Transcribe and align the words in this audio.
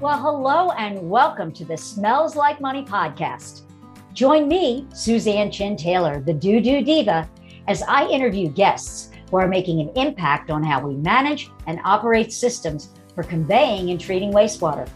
Well, 0.00 0.18
hello 0.18 0.70
and 0.78 1.10
welcome 1.10 1.52
to 1.52 1.62
the 1.62 1.76
Smells 1.76 2.34
Like 2.34 2.58
Money 2.58 2.82
podcast. 2.82 3.64
Join 4.14 4.48
me, 4.48 4.86
Suzan 4.92 5.52
Chin 5.52 5.76
Taylor, 5.76 6.20
the 6.20 6.32
Doo 6.32 6.58
Doo 6.58 6.82
Diva, 6.82 7.28
as 7.68 7.82
I 7.82 8.08
interview 8.08 8.48
guests 8.48 9.10
who 9.30 9.36
are 9.36 9.46
making 9.46 9.78
an 9.78 9.90
impact 9.96 10.50
on 10.50 10.62
how 10.62 10.80
we 10.80 10.94
manage 10.94 11.50
and 11.66 11.80
operate 11.84 12.32
systems 12.32 12.94
for 13.14 13.22
conveying 13.22 13.90
and 13.90 14.00
treating 14.00 14.32
wastewater. 14.32 14.88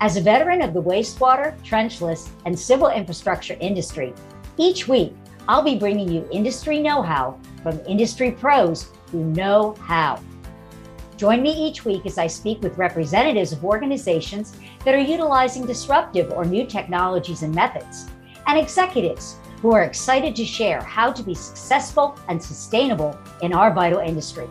As 0.00 0.18
a 0.18 0.20
veteran 0.20 0.60
of 0.60 0.74
the 0.74 0.82
wastewater, 0.82 1.58
trenchless, 1.62 2.28
and 2.44 2.56
civil 2.58 2.90
infrastructure 2.90 3.56
industry, 3.60 4.12
each 4.58 4.86
week 4.88 5.14
I'll 5.48 5.62
be 5.62 5.78
bringing 5.78 6.12
you 6.12 6.28
industry 6.30 6.80
know 6.80 7.00
how 7.00 7.40
from 7.62 7.80
industry 7.86 8.32
pros 8.32 8.90
who 9.10 9.24
know 9.24 9.74
how. 9.80 10.20
Join 11.22 11.40
me 11.40 11.52
each 11.52 11.84
week 11.84 12.04
as 12.04 12.18
I 12.18 12.26
speak 12.26 12.62
with 12.62 12.78
representatives 12.78 13.52
of 13.52 13.64
organizations 13.64 14.56
that 14.84 14.92
are 14.92 14.98
utilizing 14.98 15.64
disruptive 15.64 16.32
or 16.32 16.44
new 16.44 16.66
technologies 16.66 17.44
and 17.44 17.54
methods, 17.54 18.08
and 18.48 18.58
executives 18.58 19.36
who 19.60 19.72
are 19.72 19.84
excited 19.84 20.34
to 20.34 20.44
share 20.44 20.80
how 20.80 21.12
to 21.12 21.22
be 21.22 21.32
successful 21.32 22.18
and 22.26 22.42
sustainable 22.42 23.16
in 23.40 23.52
our 23.52 23.72
vital 23.72 24.00
industry. 24.00 24.48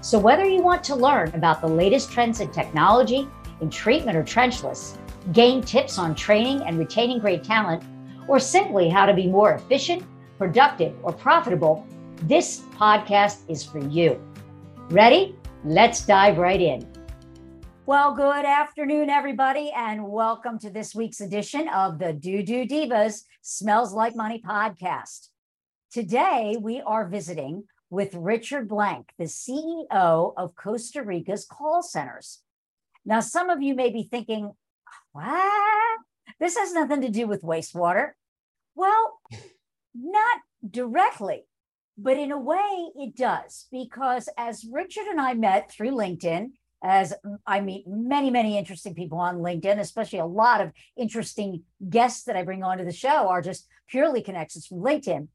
So, 0.00 0.18
whether 0.18 0.46
you 0.46 0.62
want 0.62 0.82
to 0.84 0.96
learn 0.96 1.34
about 1.34 1.60
the 1.60 1.68
latest 1.68 2.10
trends 2.12 2.40
in 2.40 2.50
technology, 2.50 3.28
in 3.60 3.68
treatment 3.68 4.16
or 4.16 4.22
trenchless, 4.22 4.96
gain 5.32 5.60
tips 5.60 5.98
on 5.98 6.14
training 6.14 6.62
and 6.62 6.78
retaining 6.78 7.18
great 7.18 7.44
talent, 7.44 7.84
or 8.26 8.40
simply 8.40 8.88
how 8.88 9.04
to 9.04 9.12
be 9.12 9.26
more 9.26 9.52
efficient, 9.52 10.02
productive, 10.38 10.94
or 11.02 11.12
profitable, 11.12 11.86
this 12.22 12.60
podcast 12.78 13.40
is 13.50 13.62
for 13.62 13.80
you. 13.80 14.18
Ready? 14.88 15.37
Let's 15.64 16.06
dive 16.06 16.38
right 16.38 16.60
in. 16.60 16.88
Well, 17.84 18.14
good 18.14 18.44
afternoon, 18.44 19.10
everybody, 19.10 19.72
and 19.74 20.06
welcome 20.06 20.56
to 20.60 20.70
this 20.70 20.94
week's 20.94 21.20
edition 21.20 21.68
of 21.68 21.98
the 21.98 22.12
Doo 22.12 22.44
Doo 22.44 22.64
Divas 22.64 23.22
Smells 23.42 23.92
Like 23.92 24.14
Money 24.14 24.40
podcast. 24.40 25.30
Today, 25.90 26.56
we 26.60 26.80
are 26.80 27.08
visiting 27.08 27.64
with 27.90 28.14
Richard 28.14 28.68
Blank, 28.68 29.08
the 29.18 29.24
CEO 29.24 30.32
of 30.36 30.54
Costa 30.54 31.02
Rica's 31.02 31.44
call 31.44 31.82
centers. 31.82 32.38
Now, 33.04 33.18
some 33.18 33.50
of 33.50 33.60
you 33.60 33.74
may 33.74 33.90
be 33.90 34.04
thinking, 34.04 34.52
what? 35.10 35.98
This 36.38 36.56
has 36.56 36.72
nothing 36.72 37.00
to 37.00 37.08
do 37.08 37.26
with 37.26 37.42
wastewater. 37.42 38.10
Well, 38.76 39.18
not 39.92 40.38
directly, 40.70 41.47
but 41.98 42.16
in 42.16 42.30
a 42.30 42.38
way 42.38 42.90
it 42.96 43.16
does, 43.16 43.66
because 43.72 44.28
as 44.38 44.64
Richard 44.70 45.06
and 45.06 45.20
I 45.20 45.34
met 45.34 45.70
through 45.70 45.90
LinkedIn, 45.90 46.52
as 46.82 47.12
I 47.44 47.60
meet 47.60 47.88
many, 47.88 48.30
many 48.30 48.56
interesting 48.56 48.94
people 48.94 49.18
on 49.18 49.38
LinkedIn, 49.38 49.80
especially 49.80 50.20
a 50.20 50.26
lot 50.26 50.60
of 50.60 50.70
interesting 50.96 51.64
guests 51.90 52.22
that 52.24 52.36
I 52.36 52.44
bring 52.44 52.62
onto 52.62 52.84
the 52.84 52.92
show 52.92 53.28
are 53.28 53.42
just 53.42 53.66
purely 53.88 54.22
connections 54.22 54.66
from 54.66 54.78
LinkedIn. 54.78 55.26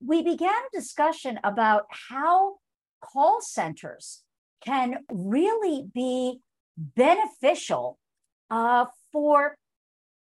We 0.00 0.22
began 0.22 0.54
a 0.54 0.76
discussion 0.76 1.40
about 1.42 1.86
how 2.08 2.58
call 3.00 3.40
centers 3.40 4.22
can 4.64 4.98
really 5.10 5.88
be 5.92 6.40
beneficial 6.76 7.98
uh, 8.48 8.86
for 9.12 9.56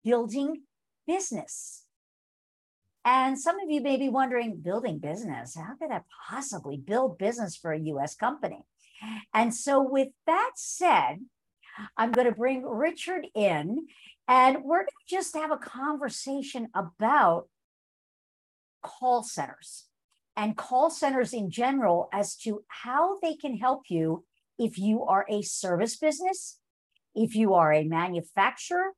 building 0.04 0.62
business. 1.06 1.84
And 3.08 3.40
some 3.40 3.58
of 3.58 3.70
you 3.70 3.80
may 3.80 3.96
be 3.96 4.10
wondering, 4.10 4.60
building 4.60 4.98
business, 4.98 5.56
how 5.56 5.76
could 5.80 5.90
I 5.90 6.02
possibly 6.28 6.76
build 6.76 7.16
business 7.16 7.56
for 7.56 7.72
a 7.72 7.80
US 7.80 8.14
company? 8.14 8.66
And 9.32 9.54
so, 9.54 9.80
with 9.82 10.08
that 10.26 10.50
said, 10.56 11.20
I'm 11.96 12.12
going 12.12 12.26
to 12.26 12.34
bring 12.34 12.66
Richard 12.66 13.26
in 13.34 13.86
and 14.28 14.58
we're 14.62 14.80
going 14.80 14.88
to 14.88 15.16
just 15.16 15.34
have 15.34 15.50
a 15.50 15.56
conversation 15.56 16.68
about 16.74 17.48
call 18.82 19.22
centers 19.22 19.86
and 20.36 20.54
call 20.54 20.91
centers 20.91 21.32
in 21.32 21.50
general 21.50 22.10
as 22.12 22.36
to 22.36 22.62
how 22.68 23.18
they 23.22 23.36
can 23.36 23.56
help 23.56 23.84
you 23.88 24.26
if 24.58 24.76
you 24.76 25.04
are 25.04 25.24
a 25.30 25.41
service 25.41 25.97
business, 25.97 26.58
if 27.14 27.34
you 27.34 27.54
are 27.54 27.72
a 27.72 27.84
manufacturer, 27.84 28.92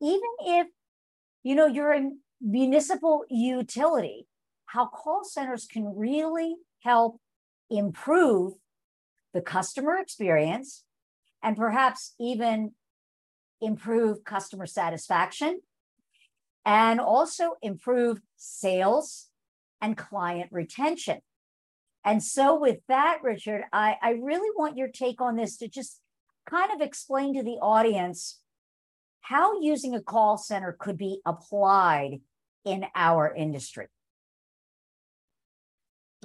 even 0.00 0.30
if 0.46 0.66
you 1.42 1.54
know 1.54 1.66
you're 1.66 1.92
a 1.92 2.10
municipal 2.40 3.24
utility, 3.28 4.26
how 4.66 4.86
call 4.86 5.24
centers 5.24 5.66
can 5.66 5.96
really 5.96 6.56
help 6.80 7.20
improve 7.70 8.54
the 9.32 9.40
customer 9.40 9.96
experience 9.96 10.84
and 11.42 11.56
perhaps 11.56 12.14
even 12.18 12.72
improve 13.60 14.24
customer 14.24 14.66
satisfaction 14.66 15.60
and 16.64 17.00
also 17.00 17.56
improve 17.62 18.20
sales 18.36 19.28
and 19.80 19.96
client 19.96 20.48
retention. 20.52 21.20
And 22.04 22.22
so, 22.22 22.58
with 22.58 22.78
that, 22.88 23.18
Richard, 23.22 23.62
I, 23.72 23.96
I 24.02 24.10
really 24.12 24.50
want 24.56 24.76
your 24.76 24.88
take 24.88 25.20
on 25.20 25.36
this 25.36 25.58
to 25.58 25.68
just 25.68 26.00
kind 26.48 26.72
of 26.72 26.80
explain 26.80 27.34
to 27.34 27.42
the 27.42 27.58
audience 27.60 28.40
how 29.20 29.60
using 29.60 29.94
a 29.94 30.00
call 30.00 30.38
center 30.38 30.74
could 30.78 30.96
be 30.96 31.20
applied 31.26 32.20
in 32.64 32.86
our 32.94 33.34
industry. 33.34 33.86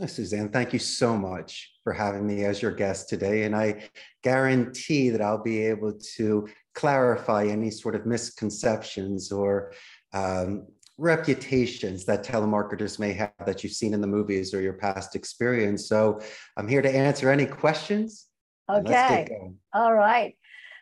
Suzan, 0.01 0.51
thank 0.51 0.73
you 0.73 0.79
so 0.79 1.15
much 1.15 1.71
for 1.83 1.93
having 1.93 2.27
me 2.27 2.43
as 2.43 2.61
your 2.61 2.71
guest 2.71 3.07
today. 3.07 3.43
And 3.43 3.55
I 3.55 3.87
guarantee 4.23 5.09
that 5.09 5.21
I'll 5.21 5.41
be 5.41 5.65
able 5.65 5.93
to 6.17 6.47
clarify 6.73 7.45
any 7.45 7.71
sort 7.71 7.95
of 7.95 8.05
misconceptions 8.05 9.31
or 9.31 9.71
um, 10.13 10.67
reputations 10.97 12.05
that 12.05 12.25
telemarketers 12.25 12.99
may 12.99 13.13
have 13.13 13.31
that 13.45 13.63
you've 13.63 13.73
seen 13.73 13.93
in 13.93 14.01
the 14.01 14.07
movies 14.07 14.53
or 14.53 14.61
your 14.61 14.73
past 14.73 15.15
experience. 15.15 15.87
So 15.87 16.19
I'm 16.57 16.67
here 16.67 16.81
to 16.81 16.93
answer 16.93 17.29
any 17.29 17.45
questions. 17.45 18.25
Okay. 18.69 19.27
All 19.73 19.93
right. 19.93 20.35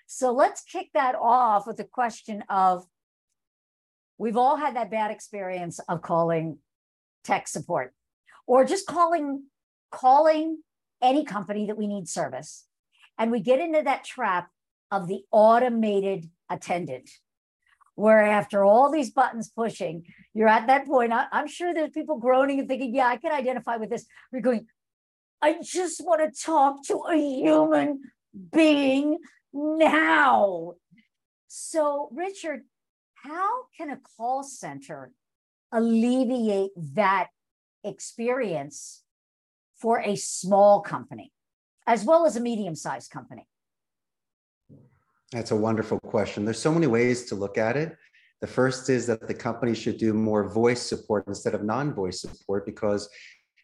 So 0.08 0.31
let's 0.31 0.62
kick 0.63 0.90
that 0.94 1.16
off 1.16 1.68
with 1.68 1.78
the 1.78 1.84
question 1.84 2.44
of 2.50 2.86
we've 4.18 4.38
all 4.38 4.57
had 4.57 4.75
that 4.75 4.91
bad 4.91 5.12
experience 5.12 5.79
of 5.90 6.01
calling 6.01 6.57
tech 7.24 7.47
support 7.47 7.94
or 8.47 8.66
just 8.66 8.85
calling 8.85 9.44
calling 9.91 10.59
any 11.01 11.24
company 11.24 11.68
that 11.68 11.78
we 11.78 11.88
need 11.88 12.07
service 12.07 12.66
and 13.18 13.31
we 13.31 13.40
get 13.40 13.59
into 13.59 13.81
that 13.81 14.03
trap 14.03 14.50
of 14.91 15.07
the 15.07 15.24
automated 15.31 16.29
attendant 16.50 17.09
where 17.96 18.24
after 18.24 18.63
all 18.63 18.91
these 18.91 19.12
buttons 19.12 19.51
pushing, 19.56 20.06
you're 20.34 20.47
at 20.47 20.68
that 20.68 20.85
point. 20.88 21.13
I, 21.13 21.28
am 21.31 21.47
sure 21.47 21.74
there's 21.74 21.91
people 21.91 22.18
groaning 22.18 22.59
and 22.59 22.68
thinking, 22.68 22.95
yeah, 22.95 23.07
I 23.07 23.18
can 23.18 23.31
identify 23.31 23.78
with 23.78 23.90
this. 23.90 24.06
We're 24.31 24.41
going, 24.41 24.68
I 25.41 25.57
just 25.62 26.03
want 26.03 26.22
to 26.22 26.41
talk 26.41 26.84
to 26.88 27.03
a 27.12 27.16
human 27.16 28.01
being 28.51 29.19
now. 29.53 30.74
So, 31.47 32.09
Richard, 32.12 32.63
how 33.24 33.66
can 33.78 33.90
a 33.90 34.00
call 34.18 34.44
center 34.44 35.12
alleviate 35.72 36.72
that 36.94 37.30
experience 37.84 39.04
for 39.76 40.00
a 40.02 40.16
small 40.16 40.82
company 40.82 41.32
as 41.88 42.06
well 42.06 42.26
as 42.26 42.36
a 42.36 42.40
medium 42.40 42.76
sized 42.76 43.12
company? 43.12 43.48
That's 45.32 45.52
a 45.52 45.56
wonderful 45.56 46.00
question. 46.00 46.46
There's 46.46 46.60
so 46.60 46.72
many 46.72 46.88
ways 46.88 47.26
to 47.26 47.36
look 47.36 47.58
at 47.58 47.76
it. 47.76 47.98
The 48.42 48.48
first 48.48 48.90
is 48.90 49.08
that 49.08 49.28
the 49.28 49.34
company 49.34 49.74
should 49.74 49.98
do 49.98 50.14
more 50.14 50.50
voice 50.50 50.82
support 50.82 51.24
instead 51.28 51.56
of 51.56 51.64
non 51.64 51.94
voice 51.94 52.22
support 52.22 52.66
because 52.66 53.10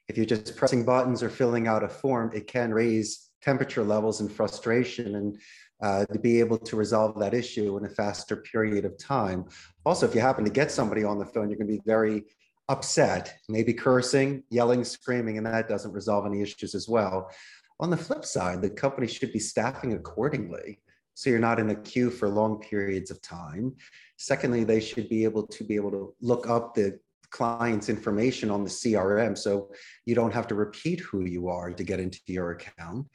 if 0.07 0.17
you're 0.17 0.25
just 0.25 0.55
pressing 0.55 0.83
buttons 0.83 1.21
or 1.21 1.29
filling 1.29 1.67
out 1.67 1.83
a 1.83 1.89
form, 1.89 2.31
it 2.33 2.47
can 2.47 2.73
raise 2.73 3.29
temperature 3.41 3.83
levels 3.83 4.21
and 4.21 4.31
frustration 4.31 5.15
and 5.15 5.37
uh, 5.81 6.05
to 6.05 6.19
be 6.19 6.39
able 6.39 6.57
to 6.57 6.75
resolve 6.75 7.17
that 7.19 7.33
issue 7.33 7.77
in 7.77 7.85
a 7.85 7.89
faster 7.89 8.37
period 8.37 8.85
of 8.85 8.97
time. 8.97 9.45
Also, 9.85 10.05
if 10.05 10.13
you 10.13 10.21
happen 10.21 10.43
to 10.43 10.51
get 10.51 10.71
somebody 10.71 11.03
on 11.03 11.19
the 11.19 11.25
phone, 11.25 11.49
you're 11.49 11.57
going 11.57 11.67
to 11.67 11.77
be 11.77 11.83
very 11.85 12.25
upset, 12.67 13.35
maybe 13.47 13.73
cursing, 13.73 14.43
yelling, 14.49 14.83
screaming, 14.83 15.37
and 15.37 15.45
that 15.45 15.67
doesn't 15.67 15.91
resolve 15.91 16.25
any 16.25 16.41
issues 16.41 16.75
as 16.75 16.87
well. 16.87 17.31
On 17.79 17.89
the 17.89 17.97
flip 17.97 18.25
side, 18.25 18.61
the 18.61 18.69
company 18.69 19.07
should 19.07 19.31
be 19.31 19.39
staffing 19.39 19.93
accordingly 19.93 20.79
so 21.19 21.29
you're 21.29 21.39
not 21.39 21.59
in 21.59 21.69
a 21.69 21.75
queue 21.75 22.09
for 22.09 22.29
long 22.29 22.61
periods 22.61 23.11
of 23.11 23.21
time. 23.21 23.75
Secondly, 24.15 24.63
they 24.63 24.79
should 24.79 25.09
be 25.09 25.25
able 25.25 25.45
to 25.47 25.65
be 25.65 25.75
able 25.75 25.91
to 25.91 26.15
look 26.21 26.47
up 26.49 26.73
the 26.73 26.97
client's 27.29 27.89
information 27.89 28.49
on 28.49 28.63
the 28.63 28.69
CRM 28.69 29.37
so 29.37 29.69
you 30.05 30.15
don't 30.15 30.33
have 30.33 30.47
to 30.47 30.55
repeat 30.55 31.01
who 31.01 31.25
you 31.25 31.49
are 31.49 31.73
to 31.73 31.83
get 31.83 31.99
into 31.99 32.19
your 32.27 32.51
account. 32.51 33.05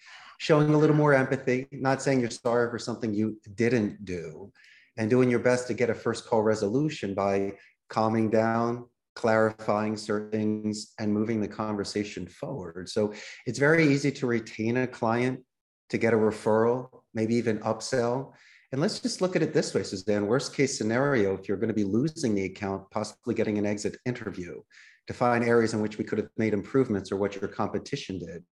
Showing 0.44 0.74
a 0.74 0.76
little 0.76 0.94
more 0.94 1.14
empathy, 1.14 1.66
not 1.72 2.02
saying 2.02 2.20
you're 2.20 2.28
sorry 2.28 2.68
for 2.70 2.78
something 2.78 3.14
you 3.14 3.40
didn't 3.54 4.04
do, 4.04 4.52
and 4.98 5.08
doing 5.08 5.30
your 5.30 5.38
best 5.38 5.68
to 5.68 5.72
get 5.72 5.88
a 5.88 5.94
first 5.94 6.26
call 6.26 6.42
resolution 6.42 7.14
by 7.14 7.54
calming 7.88 8.28
down, 8.28 8.84
clarifying 9.14 9.96
certain 9.96 10.30
things, 10.30 10.92
and 10.98 11.10
moving 11.10 11.40
the 11.40 11.48
conversation 11.48 12.26
forward. 12.26 12.90
So 12.90 13.14
it's 13.46 13.58
very 13.58 13.88
easy 13.88 14.12
to 14.12 14.26
retain 14.26 14.76
a 14.76 14.86
client 14.86 15.40
to 15.88 15.96
get 15.96 16.12
a 16.12 16.18
referral, 16.18 16.90
maybe 17.14 17.36
even 17.36 17.58
upsell. 17.60 18.34
And 18.70 18.82
let's 18.82 19.00
just 19.00 19.22
look 19.22 19.36
at 19.36 19.42
it 19.42 19.54
this 19.54 19.72
way, 19.72 19.80
Suzan. 19.80 20.26
Worst 20.26 20.54
case 20.54 20.76
scenario, 20.76 21.38
if 21.38 21.48
you're 21.48 21.56
going 21.56 21.68
to 21.68 21.74
be 21.74 21.84
losing 21.84 22.34
the 22.34 22.44
account, 22.44 22.90
possibly 22.90 23.34
getting 23.34 23.56
an 23.56 23.64
exit 23.64 23.96
interview, 24.04 24.60
to 25.06 25.14
find 25.14 25.42
areas 25.42 25.72
in 25.72 25.80
which 25.80 25.96
we 25.96 26.04
could 26.04 26.18
have 26.18 26.28
made 26.36 26.52
improvements 26.52 27.10
or 27.10 27.16
what 27.16 27.34
your 27.34 27.48
competition 27.48 28.18
did 28.18 28.44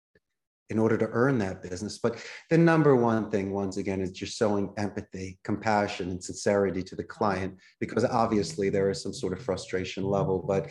in 0.73 0.79
order 0.79 0.97
to 0.97 1.09
earn 1.13 1.37
that 1.39 1.63
business. 1.63 1.99
But 1.99 2.17
the 2.49 2.57
number 2.57 2.97
one 2.97 3.31
thing, 3.31 3.53
once 3.53 3.77
again, 3.77 4.01
is 4.01 4.11
just 4.11 4.37
showing 4.37 4.73
empathy, 4.79 5.39
compassion, 5.45 6.09
and 6.11 6.25
sincerity 6.25 6.83
to 6.85 6.97
the 6.97 7.05
client, 7.05 7.59
because 7.79 8.05
obviously 8.07 8.71
there 8.71 8.91
is 8.91 9.03
some 9.03 9.13
sort 9.13 9.35
of 9.35 9.45
frustration 9.45 10.03
level. 10.03 10.39
But 10.39 10.71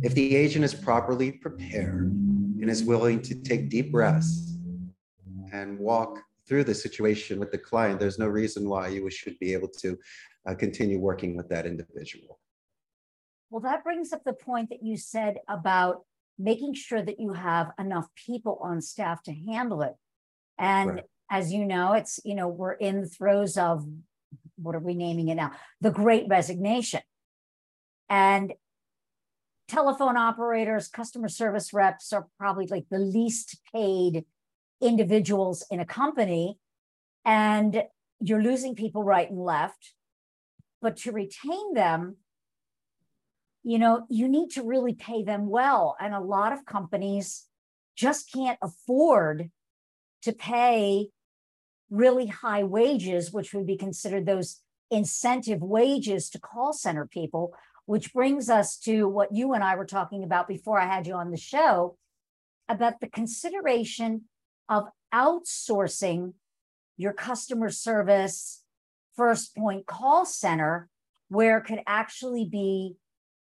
if 0.00 0.14
the 0.14 0.34
agent 0.34 0.64
is 0.64 0.74
properly 0.74 1.32
prepared 1.32 2.10
and 2.60 2.70
is 2.70 2.82
willing 2.82 3.20
to 3.22 3.34
take 3.34 3.68
deep 3.68 3.92
breaths 3.92 4.56
and 5.52 5.78
walk 5.78 6.18
through 6.48 6.64
the 6.64 6.74
situation 6.74 7.38
with 7.38 7.52
the 7.52 7.58
client, 7.58 8.00
there's 8.00 8.18
no 8.18 8.26
reason 8.26 8.68
why 8.68 8.88
you 8.88 9.08
should 9.10 9.38
be 9.38 9.52
able 9.52 9.68
to 9.68 9.98
uh, 10.48 10.54
continue 10.54 10.98
working 10.98 11.36
with 11.36 11.48
that 11.50 11.66
individual. 11.66 12.40
Well, 13.50 13.60
that 13.60 13.84
brings 13.84 14.14
up 14.14 14.24
the 14.24 14.32
point 14.32 14.70
that 14.70 14.82
you 14.82 14.96
said 14.96 15.36
about 15.46 16.06
making 16.38 16.74
sure 16.74 17.02
that 17.02 17.20
you 17.20 17.32
have 17.32 17.70
enough 17.78 18.06
people 18.26 18.58
on 18.62 18.80
staff 18.80 19.22
to 19.24 19.32
handle 19.32 19.82
it. 19.82 19.94
And 20.58 20.90
right. 20.90 21.04
as 21.30 21.52
you 21.52 21.64
know, 21.64 21.92
it's, 21.92 22.20
you 22.24 22.34
know, 22.34 22.48
we're 22.48 22.72
in 22.72 23.02
the 23.02 23.08
throes 23.08 23.56
of 23.56 23.86
what 24.56 24.74
are 24.74 24.80
we 24.80 24.94
naming 24.94 25.28
it 25.28 25.34
now? 25.34 25.52
The 25.80 25.90
great 25.90 26.26
resignation. 26.28 27.00
And 28.08 28.52
telephone 29.68 30.16
operators, 30.16 30.88
customer 30.88 31.28
service 31.28 31.72
reps 31.72 32.12
are 32.12 32.26
probably 32.38 32.66
like 32.66 32.84
the 32.90 32.98
least 32.98 33.58
paid 33.72 34.24
individuals 34.80 35.64
in 35.70 35.80
a 35.80 35.86
company. 35.86 36.58
And 37.24 37.84
you're 38.20 38.42
losing 38.42 38.74
people 38.74 39.02
right 39.02 39.30
and 39.30 39.42
left. 39.42 39.94
But 40.80 40.96
to 40.98 41.12
retain 41.12 41.74
them, 41.74 42.16
you 43.64 43.78
know, 43.78 44.06
you 44.08 44.28
need 44.28 44.50
to 44.50 44.62
really 44.62 44.94
pay 44.94 45.22
them 45.22 45.48
well. 45.48 45.96
And 46.00 46.14
a 46.14 46.20
lot 46.20 46.52
of 46.52 46.66
companies 46.66 47.46
just 47.96 48.32
can't 48.32 48.58
afford 48.62 49.50
to 50.22 50.32
pay 50.32 51.08
really 51.90 52.26
high 52.26 52.64
wages, 52.64 53.32
which 53.32 53.52
would 53.52 53.66
be 53.66 53.76
considered 53.76 54.26
those 54.26 54.60
incentive 54.90 55.62
wages 55.62 56.30
to 56.30 56.40
call 56.40 56.72
center 56.72 57.06
people, 57.06 57.54
which 57.86 58.12
brings 58.12 58.48
us 58.48 58.76
to 58.78 59.08
what 59.08 59.34
you 59.34 59.52
and 59.52 59.62
I 59.62 59.76
were 59.76 59.86
talking 59.86 60.24
about 60.24 60.48
before 60.48 60.78
I 60.78 60.86
had 60.86 61.06
you 61.06 61.14
on 61.14 61.30
the 61.30 61.36
show 61.36 61.96
about 62.68 63.00
the 63.00 63.08
consideration 63.08 64.22
of 64.68 64.84
outsourcing 65.12 66.32
your 66.96 67.12
customer 67.12 67.68
service 67.68 68.62
first 69.16 69.54
point 69.54 69.86
call 69.86 70.24
center 70.24 70.88
where 71.28 71.58
it 71.58 71.64
could 71.64 71.80
actually 71.86 72.46
be 72.46 72.96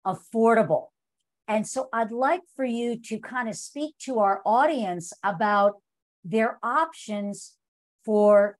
affordable. 0.05 0.87
And 1.47 1.67
so 1.67 1.89
I'd 1.91 2.11
like 2.11 2.41
for 2.55 2.65
you 2.65 2.99
to 3.01 3.19
kind 3.19 3.49
of 3.49 3.55
speak 3.55 3.97
to 3.99 4.19
our 4.19 4.41
audience 4.45 5.11
about 5.23 5.81
their 6.23 6.57
options 6.63 7.55
for 8.05 8.57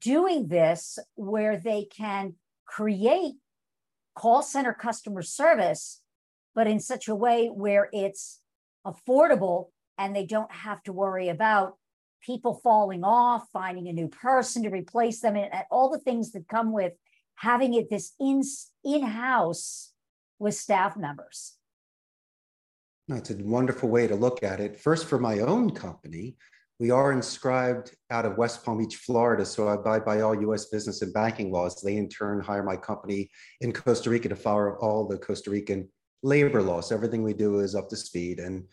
doing 0.00 0.48
this, 0.48 0.98
where 1.14 1.56
they 1.56 1.84
can 1.84 2.34
create 2.66 3.34
call 4.14 4.42
center 4.42 4.72
customer 4.74 5.22
service, 5.22 6.02
but 6.54 6.66
in 6.66 6.80
such 6.80 7.08
a 7.08 7.14
way 7.14 7.48
where 7.48 7.88
it's 7.92 8.40
affordable 8.86 9.68
and 9.96 10.14
they 10.14 10.26
don't 10.26 10.52
have 10.52 10.82
to 10.82 10.92
worry 10.92 11.28
about 11.28 11.76
people 12.22 12.60
falling 12.62 13.04
off, 13.04 13.46
finding 13.52 13.88
a 13.88 13.92
new 13.92 14.08
person 14.08 14.62
to 14.62 14.68
replace 14.68 15.20
them, 15.20 15.36
and, 15.36 15.50
all 15.70 15.90
the 15.90 15.98
things 15.98 16.32
that 16.32 16.48
come 16.48 16.72
with 16.72 16.92
having 17.36 17.72
it 17.74 17.88
this 17.88 18.12
in 18.20 18.42
in-house 18.84 19.92
with 20.40 20.54
staff 20.54 20.96
members. 20.96 21.54
That's 23.06 23.30
a 23.30 23.36
wonderful 23.36 23.88
way 23.88 24.06
to 24.06 24.14
look 24.16 24.42
at 24.42 24.58
it. 24.58 24.80
First, 24.80 25.06
for 25.06 25.18
my 25.18 25.40
own 25.40 25.70
company, 25.70 26.36
we 26.78 26.90
are 26.90 27.12
inscribed 27.12 27.94
out 28.10 28.24
of 28.24 28.38
West 28.38 28.64
Palm 28.64 28.78
Beach, 28.78 28.96
Florida. 28.96 29.44
So 29.44 29.68
I 29.68 29.74
abide 29.74 30.04
by 30.04 30.22
all 30.22 30.40
US 30.42 30.66
business 30.66 31.02
and 31.02 31.12
banking 31.12 31.52
laws. 31.52 31.80
They 31.82 31.96
in 31.96 32.08
turn 32.08 32.40
hire 32.40 32.62
my 32.62 32.76
company 32.76 33.30
in 33.60 33.72
Costa 33.72 34.08
Rica 34.08 34.30
to 34.30 34.36
follow 34.36 34.76
all 34.80 35.06
the 35.06 35.18
Costa 35.18 35.50
Rican 35.50 35.88
labor 36.22 36.62
laws. 36.62 36.90
Everything 36.90 37.22
we 37.22 37.34
do 37.34 37.60
is 37.60 37.74
up 37.74 37.88
to 37.90 37.96
speed 37.96 38.38
and, 38.38 38.64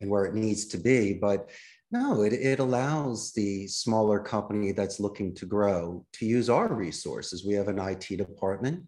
and 0.00 0.10
where 0.10 0.24
it 0.24 0.34
needs 0.34 0.66
to 0.66 0.78
be. 0.78 1.12
But 1.12 1.50
no, 1.90 2.22
it, 2.22 2.32
it 2.32 2.60
allows 2.60 3.32
the 3.32 3.66
smaller 3.66 4.20
company 4.20 4.72
that's 4.72 5.00
looking 5.00 5.34
to 5.34 5.46
grow 5.46 6.06
to 6.14 6.24
use 6.24 6.48
our 6.48 6.72
resources. 6.72 7.44
We 7.44 7.54
have 7.54 7.68
an 7.68 7.80
IT 7.80 8.06
department 8.16 8.84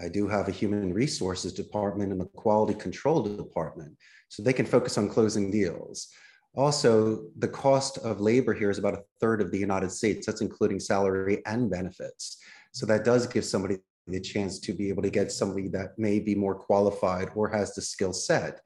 I 0.00 0.08
do 0.08 0.28
have 0.28 0.48
a 0.48 0.52
human 0.52 0.92
resources 0.92 1.52
department 1.52 2.12
and 2.12 2.22
a 2.22 2.26
quality 2.26 2.74
control 2.74 3.22
department, 3.22 3.96
so 4.28 4.42
they 4.42 4.52
can 4.52 4.66
focus 4.66 4.98
on 4.98 5.08
closing 5.08 5.50
deals. 5.50 6.08
Also, 6.54 7.26
the 7.38 7.48
cost 7.48 7.98
of 7.98 8.20
labor 8.20 8.52
here 8.52 8.70
is 8.70 8.78
about 8.78 8.94
a 8.94 9.02
third 9.20 9.40
of 9.40 9.50
the 9.50 9.58
United 9.58 9.90
States. 9.90 10.26
That's 10.26 10.40
including 10.40 10.80
salary 10.80 11.42
and 11.46 11.70
benefits. 11.70 12.38
So 12.72 12.86
that 12.86 13.04
does 13.04 13.26
give 13.26 13.44
somebody 13.44 13.76
the 14.06 14.20
chance 14.20 14.58
to 14.60 14.72
be 14.72 14.88
able 14.88 15.02
to 15.02 15.10
get 15.10 15.30
somebody 15.30 15.68
that 15.68 15.98
may 15.98 16.18
be 16.18 16.34
more 16.34 16.54
qualified 16.54 17.30
or 17.34 17.48
has 17.48 17.74
the 17.74 17.82
skill 17.82 18.12
set. 18.12 18.60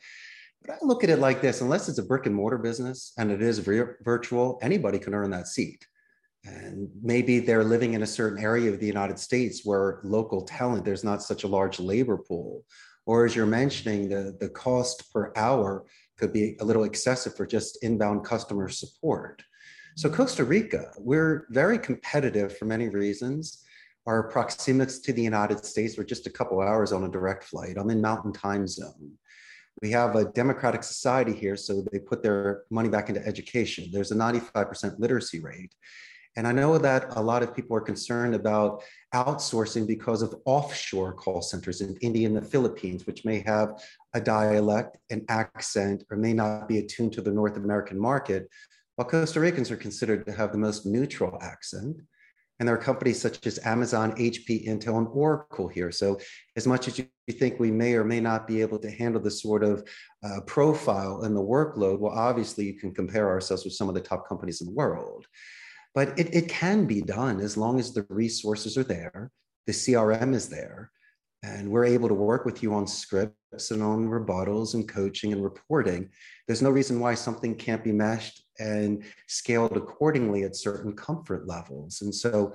But 0.63 0.75
I 0.75 0.79
look 0.83 1.03
at 1.03 1.11
it 1.11 1.19
like 1.19 1.43
this 1.43 1.61
unless 1.61 1.89
it's 1.89 1.99
a 1.99 2.05
brick 2.05 2.27
and 2.27 2.35
mortar 2.35 2.59
business 2.59 3.13
and 3.19 3.31
it 3.31 3.43
is 3.43 3.59
virtual, 3.59 4.59
anybody 4.63 4.99
can 4.99 5.15
earn 5.15 5.31
that 5.31 5.49
seat. 5.49 5.85
And 6.45 6.89
maybe 7.01 7.39
they're 7.39 7.65
living 7.65 7.95
in 7.95 8.03
a 8.03 8.07
certain 8.07 8.43
area 8.43 8.71
of 8.71 8.81
the 8.81 8.87
United 8.87 9.19
States 9.19 9.61
where 9.65 10.01
local 10.03 10.43
talent, 10.43 10.85
there's 10.85 11.05
not 11.05 11.23
such 11.23 11.45
a 11.45 11.49
large 11.49 11.79
labor 11.79 12.19
pool. 12.19 12.65
Or 13.07 13.25
as 13.25 13.37
you're 13.37 13.47
mentioning, 13.47 14.09
the, 14.09 14.37
the 14.41 14.49
cost 14.49 15.13
per 15.13 15.33
hour 15.37 15.85
could 16.19 16.33
be 16.33 16.57
a 16.61 16.65
little 16.65 16.85
excessive 16.85 17.37
for 17.37 17.47
just 17.47 17.83
inbound 17.83 18.25
customer 18.25 18.69
support. 18.69 19.43
So 19.97 20.09
Costa 20.09 20.45
Rica, 20.45 20.91
we're 20.99 21.47
very 21.51 21.79
competitive 21.79 22.57
for 22.57 22.65
many 22.65 22.89
reasons. 22.89 23.63
Our 24.07 24.25
proximity 24.25 24.95
to 25.05 25.13
the 25.13 25.23
United 25.23 25.65
States, 25.65 25.97
we're 25.97 26.05
just 26.05 26.27
a 26.27 26.31
couple 26.31 26.61
hours 26.61 26.93
on 26.93 27.05
a 27.05 27.09
direct 27.09 27.45
flight. 27.45 27.77
I'm 27.77 27.91
in 27.91 28.01
mountain 28.01 28.33
time 28.33 28.67
zone. 28.67 29.13
We 29.81 29.91
have 29.91 30.17
a 30.17 30.25
democratic 30.25 30.83
society 30.83 31.33
here, 31.33 31.57
so 31.57 31.85
they 31.93 31.99
put 31.99 32.23
their 32.23 32.63
money 32.71 32.89
back 32.89 33.09
into 33.09 33.25
education. 33.27 33.89
There's 33.93 34.11
a 34.11 34.17
95% 34.17 34.99
literacy 34.99 35.41
rate. 35.41 35.75
And 36.37 36.47
I 36.47 36.53
know 36.53 36.79
that 36.79 37.17
a 37.17 37.23
lot 37.23 37.43
of 37.43 37.55
people 37.55 37.77
are 37.77 37.81
concerned 37.81 38.35
about 38.35 38.83
outsourcing 39.15 39.87
because 39.87 40.23
of 40.23 40.35
offshore 40.47 41.13
call 41.13 41.43
centers 41.43 41.83
in 41.83 41.97
India 42.01 42.27
and 42.27 42.37
the 42.37 42.43
Philippines, 42.43 43.07
which 43.07 43.25
may 43.25 43.41
have 43.41 43.83
a 44.15 44.21
dialect, 44.21 44.97
an 45.11 45.25
accent, 45.29 46.05
or 46.11 46.17
may 46.17 46.33
not 46.33 46.69
be 46.69 46.79
attuned 46.79 47.13
to 47.15 47.21
the 47.21 47.31
North 47.31 47.57
American 47.57 47.99
market, 47.99 48.49
while 48.97 49.09
Costa 49.09 49.41
Ricans 49.41 49.71
are 49.71 49.77
considered 49.77 50.25
to 50.25 50.33
have 50.33 50.53
the 50.53 50.59
most 50.59 50.87
neutral 50.87 51.39
accent. 51.43 52.01
And 52.59 52.69
there 52.69 52.77
are 52.77 52.83
companies 52.83 53.21
such 53.21 53.45
as 53.47 53.59
Amazon, 53.65 54.13
HP, 54.13 54.67
Intel, 54.69 54.99
and 54.99 55.09
Oracle 55.09 55.69
here. 55.69 55.91
So, 55.91 56.21
as 56.55 56.67
much 56.67 56.87
as 56.87 56.99
you 56.99 57.07
think 57.31 57.59
we 57.59 57.73
may 57.73 57.95
or 57.95 58.05
may 58.05 58.21
not 58.21 58.47
be 58.47 58.61
able 58.61 58.79
to 58.79 58.91
handle 58.91 59.21
the 59.21 59.31
sort 59.31 59.65
of 59.65 59.87
uh, 60.23 60.43
profile 60.47 61.23
and 61.23 61.37
the 61.37 61.43
workload, 61.43 61.99
well, 61.99 62.13
obviously, 62.13 62.65
you 62.65 62.75
can 62.75 62.95
compare 62.95 63.29
ourselves 63.29 63.65
with 63.65 63.75
some 63.75 63.89
of 63.89 63.95
the 63.95 64.01
top 64.01 64.29
companies 64.29 64.61
in 64.61 64.69
the 64.69 64.75
world. 64.75 65.27
But 65.95 66.19
it, 66.19 66.35
it 66.35 66.49
can 66.49 66.87
be 66.87 67.03
done 67.03 67.41
as 67.41 67.57
long 67.57 67.79
as 67.79 67.93
the 67.93 68.07
resources 68.09 68.79
are 68.79 68.85
there, 68.85 69.31
the 69.67 69.73
CRM 69.73 70.35
is 70.35 70.49
there, 70.49 70.91
and 71.43 71.71
we're 71.71 71.85
able 71.85 72.09
to 72.09 72.15
work 72.15 72.45
with 72.45 72.63
you 72.63 72.73
on 72.73 72.87
scripts 72.87 73.71
and 73.71 73.83
on 73.83 74.09
rebuttals 74.09 74.75
and 74.75 74.89
coaching 74.89 75.33
and 75.33 75.43
reporting. 75.43 76.09
There's 76.47 76.63
no 76.63 76.71
reason 76.71 77.01
why 77.01 77.15
something 77.15 77.55
can't 77.57 77.85
be 77.85 77.93
meshed 77.93 78.43
and 78.59 79.05
scaled 79.27 79.77
accordingly 79.77 80.45
at 80.45 80.57
certain 80.57 80.95
comfort 80.95 81.47
levels. 81.47 82.01
And 82.03 82.15
so 82.15 82.55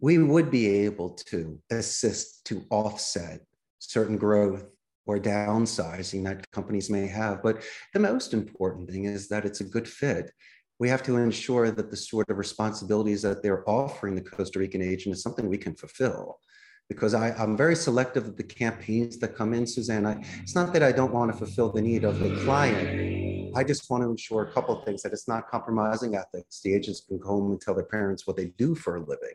we 0.00 0.18
would 0.18 0.50
be 0.50 0.66
able 0.84 1.10
to 1.10 1.58
assist 1.70 2.44
to 2.46 2.64
offset 2.70 3.40
certain 3.78 4.18
growth 4.18 4.66
or 5.06 5.18
downsizing 5.18 6.22
that 6.24 6.48
companies 6.50 6.90
may 6.90 7.06
have. 7.06 7.42
But 7.42 7.62
the 7.94 8.00
most 8.00 8.34
important 8.34 8.90
thing 8.90 9.04
is 9.04 9.28
that 9.28 9.46
it's 9.46 9.62
a 9.62 9.64
good 9.64 9.88
fit 9.88 10.30
we 10.78 10.88
have 10.88 11.02
to 11.04 11.16
ensure 11.16 11.70
that 11.70 11.90
the 11.90 11.96
sort 11.96 12.30
of 12.30 12.38
responsibilities 12.38 13.22
that 13.22 13.42
they're 13.42 13.68
offering 13.68 14.14
the 14.14 14.20
Costa 14.20 14.58
Rican 14.58 14.82
agent 14.82 15.14
is 15.14 15.22
something 15.22 15.48
we 15.48 15.58
can 15.58 15.74
fulfill. 15.74 16.38
Because 16.88 17.12
I, 17.12 17.34
am 17.42 17.54
very 17.56 17.76
selective 17.76 18.26
of 18.26 18.36
the 18.36 18.42
campaigns 18.42 19.18
that 19.18 19.36
come 19.36 19.52
in, 19.52 19.64
Suzan. 19.64 20.06
I, 20.06 20.24
it's 20.40 20.54
not 20.54 20.72
that 20.72 20.82
I 20.82 20.90
don't 20.90 21.12
want 21.12 21.30
to 21.30 21.36
fulfill 21.36 21.70
the 21.70 21.82
need 21.82 22.04
of 22.04 22.18
the 22.18 22.34
client. 22.44 23.54
I 23.54 23.62
just 23.62 23.90
want 23.90 24.04
to 24.04 24.10
ensure 24.10 24.44
a 24.44 24.52
couple 24.52 24.74
things 24.82 25.02
that 25.02 25.12
it's 25.12 25.28
not 25.28 25.50
compromising 25.50 26.14
ethics. 26.14 26.60
The 26.62 26.74
agents 26.74 27.00
can 27.00 27.18
go 27.18 27.28
home 27.28 27.50
and 27.50 27.60
tell 27.60 27.74
their 27.74 27.84
parents 27.84 28.26
what 28.26 28.36
they 28.36 28.46
do 28.56 28.74
for 28.74 28.96
a 28.96 29.00
living. 29.00 29.34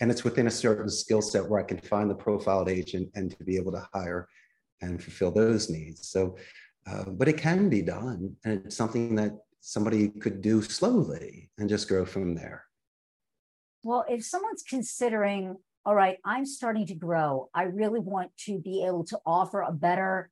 And 0.00 0.12
it's 0.12 0.22
within 0.22 0.46
a 0.46 0.50
certain 0.50 0.88
skill 0.88 1.22
set 1.22 1.48
where 1.48 1.58
I 1.58 1.64
can 1.64 1.78
find 1.78 2.08
the 2.08 2.14
profiled 2.14 2.68
agent 2.68 3.10
and 3.16 3.36
to 3.36 3.44
be 3.44 3.56
able 3.56 3.72
to 3.72 3.88
hire 3.92 4.28
and 4.80 5.02
fulfill 5.02 5.32
those 5.32 5.70
needs. 5.70 6.06
So, 6.08 6.36
uh, 6.86 7.04
but 7.10 7.26
it 7.26 7.36
can 7.36 7.68
be 7.68 7.82
done. 7.82 8.36
And 8.44 8.64
it's 8.64 8.76
something 8.76 9.16
that 9.16 9.32
somebody 9.62 10.08
could 10.08 10.42
do 10.42 10.60
slowly 10.60 11.48
and 11.56 11.68
just 11.68 11.88
grow 11.88 12.04
from 12.04 12.34
there. 12.34 12.64
Well, 13.84 14.04
if 14.08 14.24
someone's 14.24 14.64
considering, 14.68 15.56
all 15.86 15.94
right, 15.94 16.18
I'm 16.24 16.44
starting 16.44 16.86
to 16.88 16.94
grow, 16.94 17.48
I 17.54 17.64
really 17.64 18.00
want 18.00 18.36
to 18.46 18.58
be 18.58 18.84
able 18.84 19.04
to 19.04 19.18
offer 19.24 19.62
a 19.62 19.72
better, 19.72 20.30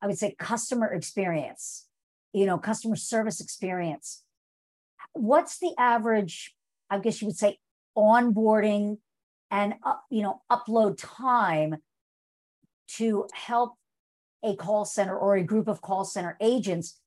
I 0.00 0.06
would 0.06 0.18
say, 0.18 0.34
customer 0.38 0.86
experience, 0.92 1.86
you 2.32 2.46
know, 2.46 2.58
customer 2.58 2.96
service 2.96 3.40
experience. 3.40 4.24
What's 5.12 5.58
the 5.58 5.74
average, 5.78 6.54
I 6.88 6.98
guess 6.98 7.20
you 7.20 7.28
would 7.28 7.36
say, 7.36 7.58
onboarding 7.96 8.98
and, 9.50 9.74
uh, 9.82 9.96
you 10.10 10.22
know, 10.22 10.40
upload 10.50 10.96
time 10.98 11.76
to 12.96 13.26
help 13.34 13.74
a 14.42 14.56
call 14.56 14.86
center 14.86 15.16
or 15.16 15.36
a 15.36 15.42
group 15.42 15.68
of 15.68 15.82
call 15.82 16.04
center 16.04 16.38
agents 16.40 16.98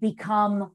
become 0.00 0.72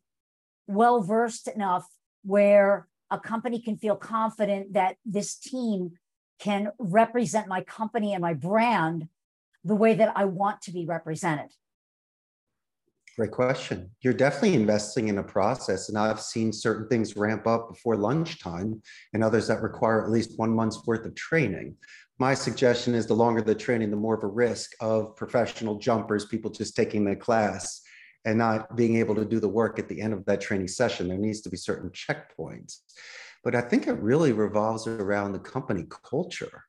well 0.69 1.01
versed 1.01 1.47
enough 1.47 1.87
where 2.23 2.87
a 3.09 3.19
company 3.19 3.59
can 3.59 3.75
feel 3.75 3.95
confident 3.95 4.73
that 4.73 4.97
this 5.03 5.35
team 5.35 5.93
can 6.39 6.71
represent 6.77 7.47
my 7.47 7.61
company 7.61 8.13
and 8.13 8.21
my 8.21 8.35
brand 8.35 9.07
the 9.63 9.75
way 9.75 9.95
that 9.95 10.13
I 10.15 10.25
want 10.25 10.61
to 10.61 10.71
be 10.71 10.85
represented? 10.85 11.49
Great 13.17 13.31
question. 13.31 13.89
You're 14.01 14.13
definitely 14.13 14.53
investing 14.53 15.09
in 15.09 15.17
a 15.17 15.23
process, 15.23 15.89
and 15.89 15.97
I've 15.97 16.21
seen 16.21 16.53
certain 16.53 16.87
things 16.87 17.17
ramp 17.17 17.47
up 17.47 17.67
before 17.67 17.97
lunchtime 17.97 18.81
and 19.13 19.23
others 19.23 19.47
that 19.47 19.61
require 19.61 20.03
at 20.03 20.11
least 20.11 20.37
one 20.37 20.51
month's 20.51 20.85
worth 20.85 21.05
of 21.05 21.15
training. 21.15 21.75
My 22.19 22.33
suggestion 22.33 22.93
is 22.93 23.07
the 23.07 23.15
longer 23.15 23.41
the 23.41 23.55
training, 23.55 23.89
the 23.89 23.97
more 23.97 24.15
of 24.15 24.23
a 24.23 24.27
risk 24.27 24.71
of 24.79 25.15
professional 25.15 25.79
jumpers, 25.79 26.25
people 26.25 26.51
just 26.51 26.75
taking 26.75 27.03
the 27.03 27.15
class 27.15 27.81
and 28.25 28.37
not 28.37 28.75
being 28.75 28.97
able 28.97 29.15
to 29.15 29.25
do 29.25 29.39
the 29.39 29.47
work 29.47 29.79
at 29.79 29.87
the 29.87 30.01
end 30.01 30.13
of 30.13 30.25
that 30.25 30.41
training 30.41 30.67
session. 30.67 31.07
There 31.07 31.17
needs 31.17 31.41
to 31.41 31.49
be 31.49 31.57
certain 31.57 31.89
checkpoints. 31.91 32.79
But 33.43 33.55
I 33.55 33.61
think 33.61 33.87
it 33.87 33.93
really 33.93 34.33
revolves 34.33 34.87
around 34.87 35.31
the 35.31 35.39
company 35.39 35.85
culture. 35.89 36.65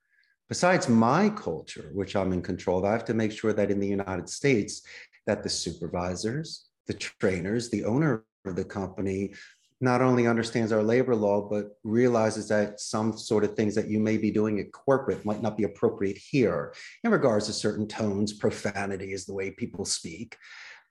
Besides 0.48 0.88
my 0.88 1.28
culture, 1.30 1.90
which 1.94 2.16
I'm 2.16 2.32
in 2.32 2.42
control 2.42 2.78
of, 2.78 2.84
I 2.84 2.92
have 2.92 3.04
to 3.06 3.14
make 3.14 3.32
sure 3.32 3.52
that 3.52 3.70
in 3.70 3.80
the 3.80 3.88
United 3.88 4.28
States, 4.28 4.82
that 5.26 5.42
the 5.42 5.48
supervisors, 5.48 6.66
the 6.86 6.94
trainers, 6.94 7.70
the 7.70 7.84
owner 7.84 8.24
of 8.44 8.56
the 8.56 8.64
company 8.64 9.34
not 9.80 10.02
only 10.02 10.26
understands 10.26 10.72
our 10.72 10.82
labor 10.82 11.16
law, 11.16 11.40
but 11.40 11.78
realizes 11.84 12.48
that 12.48 12.80
some 12.80 13.16
sort 13.16 13.44
of 13.44 13.54
things 13.54 13.74
that 13.74 13.88
you 13.88 13.98
may 13.98 14.18
be 14.18 14.30
doing 14.30 14.60
at 14.60 14.72
corporate 14.72 15.24
might 15.24 15.40
not 15.40 15.56
be 15.56 15.64
appropriate 15.64 16.18
here 16.18 16.74
in 17.02 17.10
regards 17.10 17.46
to 17.46 17.52
certain 17.52 17.88
tones, 17.88 18.34
profanity 18.34 19.12
is 19.12 19.24
the 19.24 19.32
way 19.32 19.50
people 19.50 19.84
speak. 19.84 20.36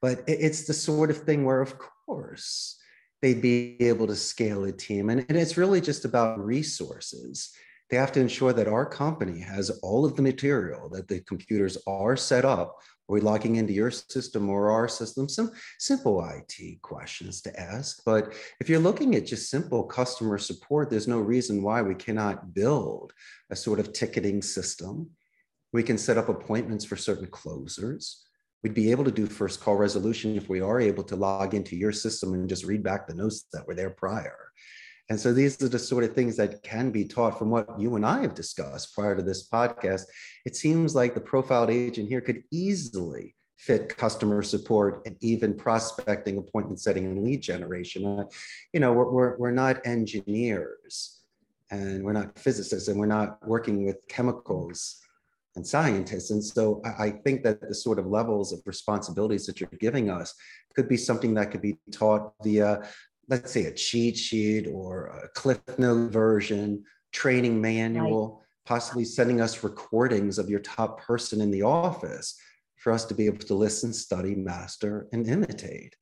But 0.01 0.23
it's 0.27 0.65
the 0.65 0.73
sort 0.73 1.09
of 1.09 1.17
thing 1.17 1.43
where, 1.43 1.61
of 1.61 1.75
course, 1.77 2.77
they'd 3.21 3.41
be 3.41 3.77
able 3.81 4.07
to 4.07 4.15
scale 4.15 4.63
a 4.63 4.71
team. 4.71 5.09
And, 5.09 5.25
and 5.27 5.37
it's 5.37 5.57
really 5.57 5.81
just 5.81 6.05
about 6.05 6.43
resources. 6.43 7.51
They 7.89 7.97
have 7.97 8.11
to 8.13 8.21
ensure 8.21 8.53
that 8.53 8.67
our 8.67 8.85
company 8.85 9.41
has 9.41 9.69
all 9.81 10.05
of 10.05 10.15
the 10.15 10.21
material, 10.21 10.89
that 10.89 11.07
the 11.07 11.21
computers 11.21 11.77
are 11.87 12.15
set 12.15 12.45
up. 12.45 12.77
Are 13.09 13.13
we 13.13 13.21
logging 13.21 13.55
into 13.55 13.73
your 13.73 13.89
system 13.89 14.49
or 14.49 14.69
our 14.69 14.87
system? 14.87 15.27
Some 15.27 15.51
simple 15.79 16.23
IT 16.23 16.81
questions 16.83 17.41
to 17.41 17.59
ask. 17.59 18.03
But 18.05 18.33
if 18.61 18.69
you're 18.69 18.79
looking 18.79 19.15
at 19.15 19.25
just 19.25 19.49
simple 19.49 19.83
customer 19.83 20.37
support, 20.37 20.91
there's 20.91 21.07
no 21.07 21.19
reason 21.19 21.63
why 21.63 21.81
we 21.81 21.95
cannot 21.95 22.53
build 22.53 23.11
a 23.49 23.55
sort 23.55 23.79
of 23.79 23.91
ticketing 23.91 24.43
system. 24.43 25.09
We 25.73 25.81
can 25.81 25.97
set 25.97 26.19
up 26.19 26.29
appointments 26.29 26.85
for 26.85 26.95
certain 26.95 27.27
closers 27.27 28.23
we'd 28.63 28.73
be 28.73 28.91
able 28.91 29.05
to 29.05 29.11
do 29.11 29.25
first 29.25 29.61
call 29.61 29.75
resolution 29.75 30.35
if 30.35 30.49
we 30.49 30.61
are 30.61 30.79
able 30.79 31.03
to 31.03 31.15
log 31.15 31.53
into 31.53 31.75
your 31.75 31.91
system 31.91 32.33
and 32.33 32.49
just 32.49 32.65
read 32.65 32.83
back 32.83 33.07
the 33.07 33.13
notes 33.13 33.45
that 33.53 33.65
were 33.67 33.75
there 33.75 33.89
prior. 33.89 34.51
And 35.09 35.19
so 35.19 35.33
these 35.33 35.61
are 35.63 35.69
the 35.69 35.79
sort 35.79 36.03
of 36.03 36.13
things 36.13 36.37
that 36.37 36.61
can 36.61 36.91
be 36.91 37.05
taught 37.05 37.39
from 37.39 37.49
what 37.49 37.79
you 37.79 37.95
and 37.95 38.05
I 38.05 38.21
have 38.21 38.35
discussed 38.35 38.93
prior 38.93 39.15
to 39.15 39.23
this 39.23 39.49
podcast. 39.49 40.03
It 40.45 40.55
seems 40.55 40.93
like 40.93 41.15
the 41.15 41.21
profiled 41.21 41.71
agent 41.71 42.09
here 42.09 42.21
could 42.21 42.43
easily 42.51 43.35
fit 43.57 43.97
customer 43.97 44.43
support 44.43 45.01
and 45.05 45.17
even 45.19 45.55
prospecting, 45.55 46.37
appointment 46.37 46.79
setting, 46.79 47.05
and 47.05 47.23
lead 47.23 47.41
generation. 47.41 48.05
Uh, 48.05 48.25
you 48.71 48.79
know, 48.79 48.93
we're, 48.93 49.11
we're, 49.11 49.37
we're 49.37 49.51
not 49.51 49.85
engineers 49.85 51.21
and 51.71 52.03
we're 52.03 52.13
not 52.13 52.37
physicists 52.37 52.87
and 52.87 52.99
we're 52.99 53.05
not 53.05 53.45
working 53.47 53.85
with 53.85 54.07
chemicals 54.07 55.01
and 55.59 55.67
scientists. 55.67 56.31
And 56.31 56.41
so 56.41 56.81
I 56.97 57.09
think 57.09 57.43
that 57.43 57.59
the 57.59 57.75
sort 57.75 57.99
of 57.99 58.07
levels 58.07 58.53
of 58.53 58.61
responsibilities 58.65 59.45
that 59.45 59.59
you're 59.59 59.69
giving 59.77 60.09
us 60.09 60.33
could 60.73 60.87
be 60.87 60.95
something 60.95 61.33
that 61.33 61.51
could 61.51 61.61
be 61.61 61.77
taught 61.91 62.31
via, 62.41 62.81
let's 63.27 63.51
say, 63.51 63.65
a 63.65 63.73
cheat 63.73 64.15
sheet 64.15 64.67
or 64.73 65.07
a 65.07 65.27
cliff 65.35 65.59
note 65.77 66.13
version, 66.13 66.85
training 67.11 67.59
manual, 67.59 68.37
right. 68.37 68.47
possibly 68.65 69.03
sending 69.03 69.41
us 69.41 69.65
recordings 69.65 70.39
of 70.39 70.49
your 70.49 70.61
top 70.61 71.01
person 71.01 71.41
in 71.41 71.51
the 71.51 71.63
office 71.63 72.39
for 72.77 72.93
us 72.93 73.03
to 73.03 73.13
be 73.13 73.25
able 73.25 73.45
to 73.45 73.53
listen, 73.53 73.91
study, 73.91 74.35
master, 74.35 75.09
and 75.11 75.27
imitate. 75.27 75.93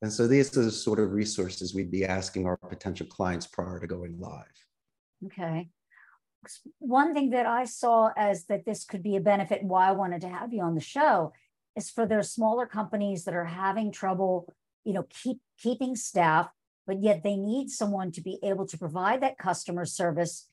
And 0.00 0.10
so 0.10 0.26
these 0.26 0.56
are 0.56 0.64
the 0.64 0.70
sort 0.70 0.98
of 0.98 1.12
resources 1.12 1.74
we'd 1.74 1.90
be 1.90 2.06
asking 2.06 2.46
our 2.46 2.56
potential 2.56 3.06
clients 3.06 3.46
prior 3.46 3.78
to 3.80 3.86
going 3.86 4.18
live. 4.18 4.56
Okay 5.26 5.68
one 6.78 7.14
thing 7.14 7.30
that 7.30 7.46
I 7.46 7.64
saw 7.64 8.10
as 8.16 8.46
that 8.46 8.64
this 8.64 8.84
could 8.84 9.02
be 9.02 9.16
a 9.16 9.20
benefit 9.20 9.62
why 9.62 9.88
I 9.88 9.92
wanted 9.92 10.20
to 10.22 10.28
have 10.28 10.52
you 10.52 10.62
on 10.62 10.74
the 10.74 10.80
show 10.80 11.32
is 11.76 11.90
for 11.90 12.06
their 12.06 12.22
smaller 12.22 12.66
companies 12.66 13.24
that 13.24 13.34
are 13.34 13.44
having 13.44 13.90
trouble, 13.90 14.52
you 14.84 14.92
know, 14.92 15.06
keep 15.10 15.38
keeping 15.58 15.96
staff, 15.96 16.48
but 16.86 17.02
yet 17.02 17.22
they 17.22 17.36
need 17.36 17.70
someone 17.70 18.12
to 18.12 18.20
be 18.20 18.38
able 18.42 18.66
to 18.66 18.78
provide 18.78 19.22
that 19.22 19.38
customer 19.38 19.84
service 19.84 20.48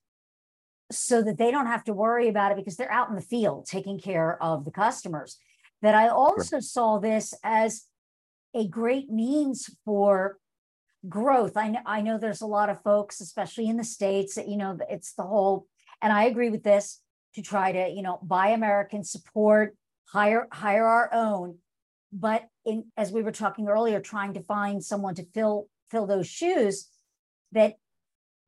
so 0.92 1.22
that 1.22 1.38
they 1.38 1.52
don't 1.52 1.68
have 1.68 1.84
to 1.86 1.94
worry 1.94 2.28
about 2.28 2.52
it 2.52 2.58
because 2.58 2.76
they're 2.76 2.92
out 2.92 3.10
in 3.10 3.16
the 3.16 3.22
field 3.22 3.66
taking 3.66 4.00
care 4.00 4.42
of 4.42 4.66
the 4.66 4.72
customers. 4.72 5.38
That 5.82 5.96
I 5.96 6.10
also 6.10 6.58
sure. 6.58 6.62
saw 6.62 7.00
this 7.00 7.34
as 7.44 7.86
a 8.54 8.68
great 8.68 9.10
means 9.10 9.70
for 9.86 10.38
growth. 11.08 11.58
I 11.58 11.70
know, 11.70 11.80
I 11.86 12.02
know 12.02 12.18
there's 12.18 12.42
a 12.42 12.48
lot 12.48 12.70
of 12.70 12.84
folks, 12.84 13.22
especially 13.22 13.68
in 13.68 13.78
the 13.78 13.84
States, 13.84 14.36
that, 14.36 14.48
you 14.48 14.58
know, 14.58 14.78
it's 14.90 15.14
the 15.14 15.24
whole 15.24 15.68
and 16.02 16.12
I 16.12 16.26
agree 16.26 16.50
with 16.50 16.64
this 16.64 17.00
to 17.36 17.42
try 17.42 17.72
to, 17.72 17.90
you 17.90 18.02
know, 18.02 18.20
buy 18.24 18.50
American 18.50 19.04
support, 19.04 19.76
hire 20.06 20.48
hire 20.52 20.86
our 20.86 21.14
own. 21.14 21.58
But 22.12 22.48
in 22.66 22.86
as 22.98 23.12
we 23.12 23.22
were 23.22 23.32
talking 23.32 23.68
earlier, 23.68 24.00
trying 24.00 24.34
to 24.34 24.44
find 24.44 24.84
someone 24.84 25.16
to 25.16 25.26
fill 25.34 25.68
fill 25.90 26.08
those 26.08 26.28
shoes, 26.28 26.88
that 27.52 27.76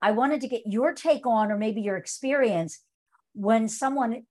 I 0.01 0.11
wanted 0.11 0.41
to 0.41 0.47
get 0.47 0.63
your 0.65 0.93
take 0.93 1.25
on, 1.25 1.51
or 1.51 1.57
maybe 1.57 1.81
your 1.81 1.97
experience 1.97 2.79
when 3.33 3.67
someone, 3.69 4.23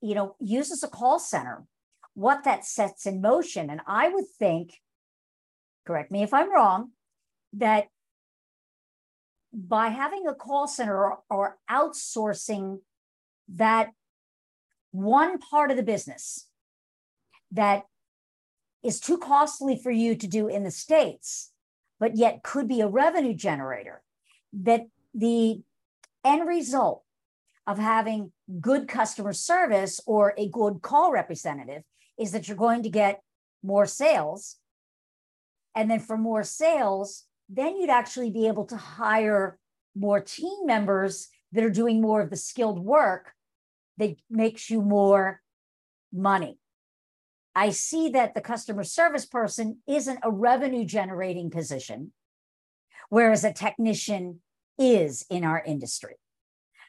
you 0.00 0.14
know, 0.14 0.36
uses 0.40 0.82
a 0.82 0.88
call 0.88 1.18
center, 1.18 1.64
what 2.14 2.44
that 2.44 2.64
sets 2.64 3.06
in 3.06 3.20
motion. 3.20 3.70
And 3.70 3.80
I 3.86 4.08
would 4.08 4.24
think, 4.38 4.80
correct 5.86 6.10
me 6.10 6.22
if 6.22 6.32
I'm 6.32 6.52
wrong, 6.52 6.92
that 7.54 7.88
by 9.56 9.88
having 9.88 10.26
a 10.26 10.34
call 10.34 10.68
center 10.68 10.96
or, 10.96 11.18
or 11.30 11.58
outsourcing 11.70 12.80
that 13.48 13.88
one 14.90 15.38
part 15.38 15.70
of 15.70 15.78
the 15.78 15.82
business 15.82 16.48
that 17.50 17.84
is 18.82 19.00
too 19.00 19.16
costly 19.16 19.80
for 19.82 19.90
you 19.90 20.14
to 20.14 20.26
do 20.26 20.46
in 20.46 20.62
the 20.62 20.70
States, 20.70 21.52
but 21.98 22.16
yet 22.16 22.42
could 22.42 22.68
be 22.68 22.82
a 22.82 22.88
revenue 22.88 23.32
generator, 23.32 24.02
that 24.52 24.86
the 25.14 25.62
end 26.22 26.46
result 26.46 27.02
of 27.66 27.78
having 27.78 28.32
good 28.60 28.86
customer 28.86 29.32
service 29.32 30.00
or 30.06 30.34
a 30.36 30.48
good 30.48 30.82
call 30.82 31.10
representative 31.10 31.82
is 32.18 32.32
that 32.32 32.46
you're 32.46 32.56
going 32.56 32.82
to 32.82 32.90
get 32.90 33.22
more 33.62 33.86
sales. 33.86 34.56
And 35.74 35.90
then 35.90 36.00
for 36.00 36.16
more 36.16 36.42
sales, 36.42 37.25
then 37.48 37.76
you'd 37.76 37.90
actually 37.90 38.30
be 38.30 38.46
able 38.46 38.64
to 38.66 38.76
hire 38.76 39.58
more 39.94 40.20
team 40.20 40.66
members 40.66 41.28
that 41.52 41.64
are 41.64 41.70
doing 41.70 42.00
more 42.00 42.20
of 42.20 42.30
the 42.30 42.36
skilled 42.36 42.78
work 42.78 43.32
that 43.98 44.16
makes 44.28 44.68
you 44.68 44.82
more 44.82 45.40
money. 46.12 46.58
I 47.54 47.70
see 47.70 48.10
that 48.10 48.34
the 48.34 48.40
customer 48.40 48.84
service 48.84 49.24
person 49.24 49.78
isn't 49.86 50.18
a 50.22 50.30
revenue 50.30 50.84
generating 50.84 51.50
position, 51.50 52.12
whereas 53.08 53.44
a 53.44 53.52
technician 53.52 54.40
is 54.78 55.24
in 55.30 55.44
our 55.44 55.62
industry. 55.64 56.16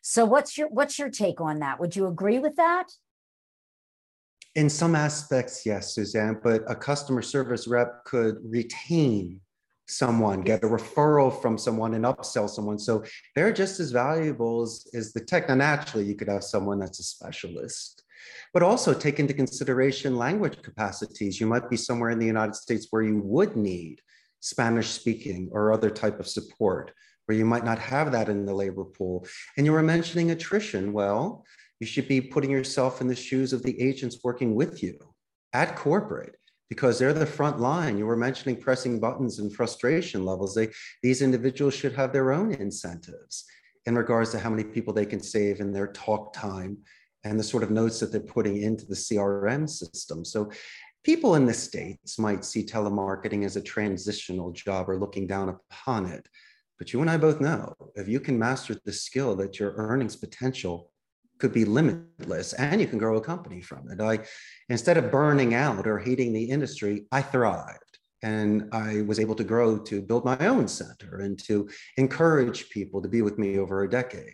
So 0.01 0.25
what's 0.25 0.57
your 0.57 0.67
what's 0.67 0.99
your 0.99 1.09
take 1.09 1.39
on 1.39 1.59
that? 1.59 1.79
Would 1.79 1.95
you 1.95 2.07
agree 2.07 2.39
with 2.39 2.57
that? 2.57 2.87
In 4.55 4.69
some 4.69 4.95
aspects, 4.95 5.65
yes, 5.65 5.95
Suzan, 5.95 6.41
but 6.43 6.63
a 6.67 6.75
customer 6.75 7.21
service 7.21 7.67
rep 7.67 8.03
could 8.05 8.37
retain 8.43 9.39
someone, 9.87 10.41
get 10.41 10.63
a 10.63 10.67
referral 10.67 11.41
from 11.41 11.57
someone, 11.57 11.93
and 11.93 12.05
upsell 12.05 12.49
someone. 12.49 12.77
So 12.77 13.03
they're 13.35 13.53
just 13.53 13.79
as 13.79 13.91
valuable 13.91 14.61
as, 14.61 14.87
as 14.93 15.13
the 15.13 15.21
tech. 15.21 15.47
Now, 15.47 15.55
naturally, 15.55 16.05
you 16.05 16.15
could 16.15 16.27
have 16.27 16.43
someone 16.43 16.79
that's 16.79 16.99
a 16.99 17.03
specialist, 17.03 18.03
but 18.53 18.63
also 18.63 18.93
take 18.93 19.19
into 19.19 19.33
consideration 19.33 20.17
language 20.17 20.61
capacities. 20.61 21.39
You 21.39 21.47
might 21.47 21.69
be 21.69 21.77
somewhere 21.77 22.09
in 22.09 22.19
the 22.19 22.25
United 22.25 22.55
States 22.55 22.87
where 22.89 23.03
you 23.03 23.21
would 23.23 23.55
need 23.55 24.01
Spanish 24.39 24.89
speaking 24.89 25.49
or 25.51 25.71
other 25.71 25.89
type 25.89 26.19
of 26.19 26.27
support 26.27 26.91
where 27.25 27.37
you 27.37 27.45
might 27.45 27.65
not 27.65 27.77
have 27.77 28.11
that 28.13 28.29
in 28.29 28.45
the 28.45 28.53
labor 28.53 28.85
pool. 28.85 29.27
And 29.57 29.65
you 29.65 29.73
were 29.73 29.83
mentioning 29.83 30.31
attrition. 30.31 30.93
Well, 30.93 31.45
you 31.79 31.85
should 31.85 32.07
be 32.07 32.21
putting 32.21 32.49
yourself 32.49 33.01
in 33.01 33.07
the 33.07 33.15
shoes 33.15 33.53
of 33.53 33.63
the 33.63 33.79
agents 33.81 34.19
working 34.23 34.55
with 34.55 34.81
you 34.81 34.97
at 35.53 35.75
corporate 35.75 36.36
because 36.69 36.99
they're 36.99 37.13
the 37.13 37.25
front 37.25 37.59
line. 37.59 37.97
You 37.97 38.05
were 38.05 38.17
mentioning 38.17 38.59
pressing 38.59 38.99
buttons 38.99 39.39
and 39.39 39.53
frustration 39.53 40.25
levels. 40.25 40.53
They, 40.53 40.69
these 41.01 41.21
individuals 41.21 41.73
should 41.73 41.93
have 41.93 42.11
their 42.11 42.31
own 42.31 42.51
incentives 42.51 43.45
in 43.85 43.95
regards 43.95 44.31
to 44.31 44.39
how 44.39 44.49
many 44.49 44.63
people 44.63 44.93
they 44.93 45.05
can 45.05 45.21
save 45.21 45.61
in 45.61 45.71
their 45.71 45.87
talk 45.87 46.33
time 46.33 46.77
and 47.23 47.39
the 47.39 47.43
sort 47.43 47.63
of 47.63 47.71
notes 47.71 47.99
that 47.99 48.11
they're 48.11 48.21
putting 48.21 48.61
into 48.61 48.85
the 48.85 48.95
CRM 48.95 49.69
system. 49.69 50.25
So 50.25 50.51
people 51.03 51.35
in 51.35 51.45
the 51.45 51.53
States 51.53 52.19
might 52.19 52.43
see 52.43 52.65
telemarketing 52.65 53.45
as 53.45 53.55
a 53.55 53.61
transitional 53.61 54.51
job 54.51 54.89
or 54.89 54.99
looking 54.99 55.25
down 55.25 55.49
upon 55.49 56.05
it. 56.05 56.27
But 56.77 56.93
you 56.93 57.01
and 57.01 57.09
I 57.09 57.17
both 57.17 57.41
know 57.41 57.73
if 57.95 58.07
you 58.07 58.19
can 58.19 58.37
master 58.37 58.75
the 58.85 58.93
skill 58.93 59.35
that 59.37 59.59
your 59.59 59.73
earnings 59.77 60.15
potential 60.15 60.91
could 61.39 61.53
be 61.53 61.65
limitless 61.65 62.53
and 62.53 62.81
you 62.81 62.87
can 62.87 62.97
grow 62.97 63.17
a 63.17 63.21
company 63.21 63.61
from 63.61 63.89
it. 63.91 64.01
I 64.01 64.19
instead 64.69 64.97
of 64.97 65.11
burning 65.11 65.53
out 65.53 65.87
or 65.87 65.99
hating 65.99 66.33
the 66.33 66.43
industry, 66.43 67.05
I 67.11 67.21
thrived 67.21 67.99
and 68.23 68.69
I 68.71 69.01
was 69.01 69.19
able 69.19 69.35
to 69.35 69.43
grow 69.43 69.77
to 69.77 70.01
build 70.01 70.25
my 70.25 70.37
own 70.47 70.67
center 70.67 71.19
and 71.19 71.37
to 71.43 71.69
encourage 71.97 72.69
people 72.69 73.01
to 73.01 73.09
be 73.09 73.21
with 73.21 73.37
me 73.37 73.59
over 73.59 73.83
a 73.83 73.89
decade. 73.89 74.33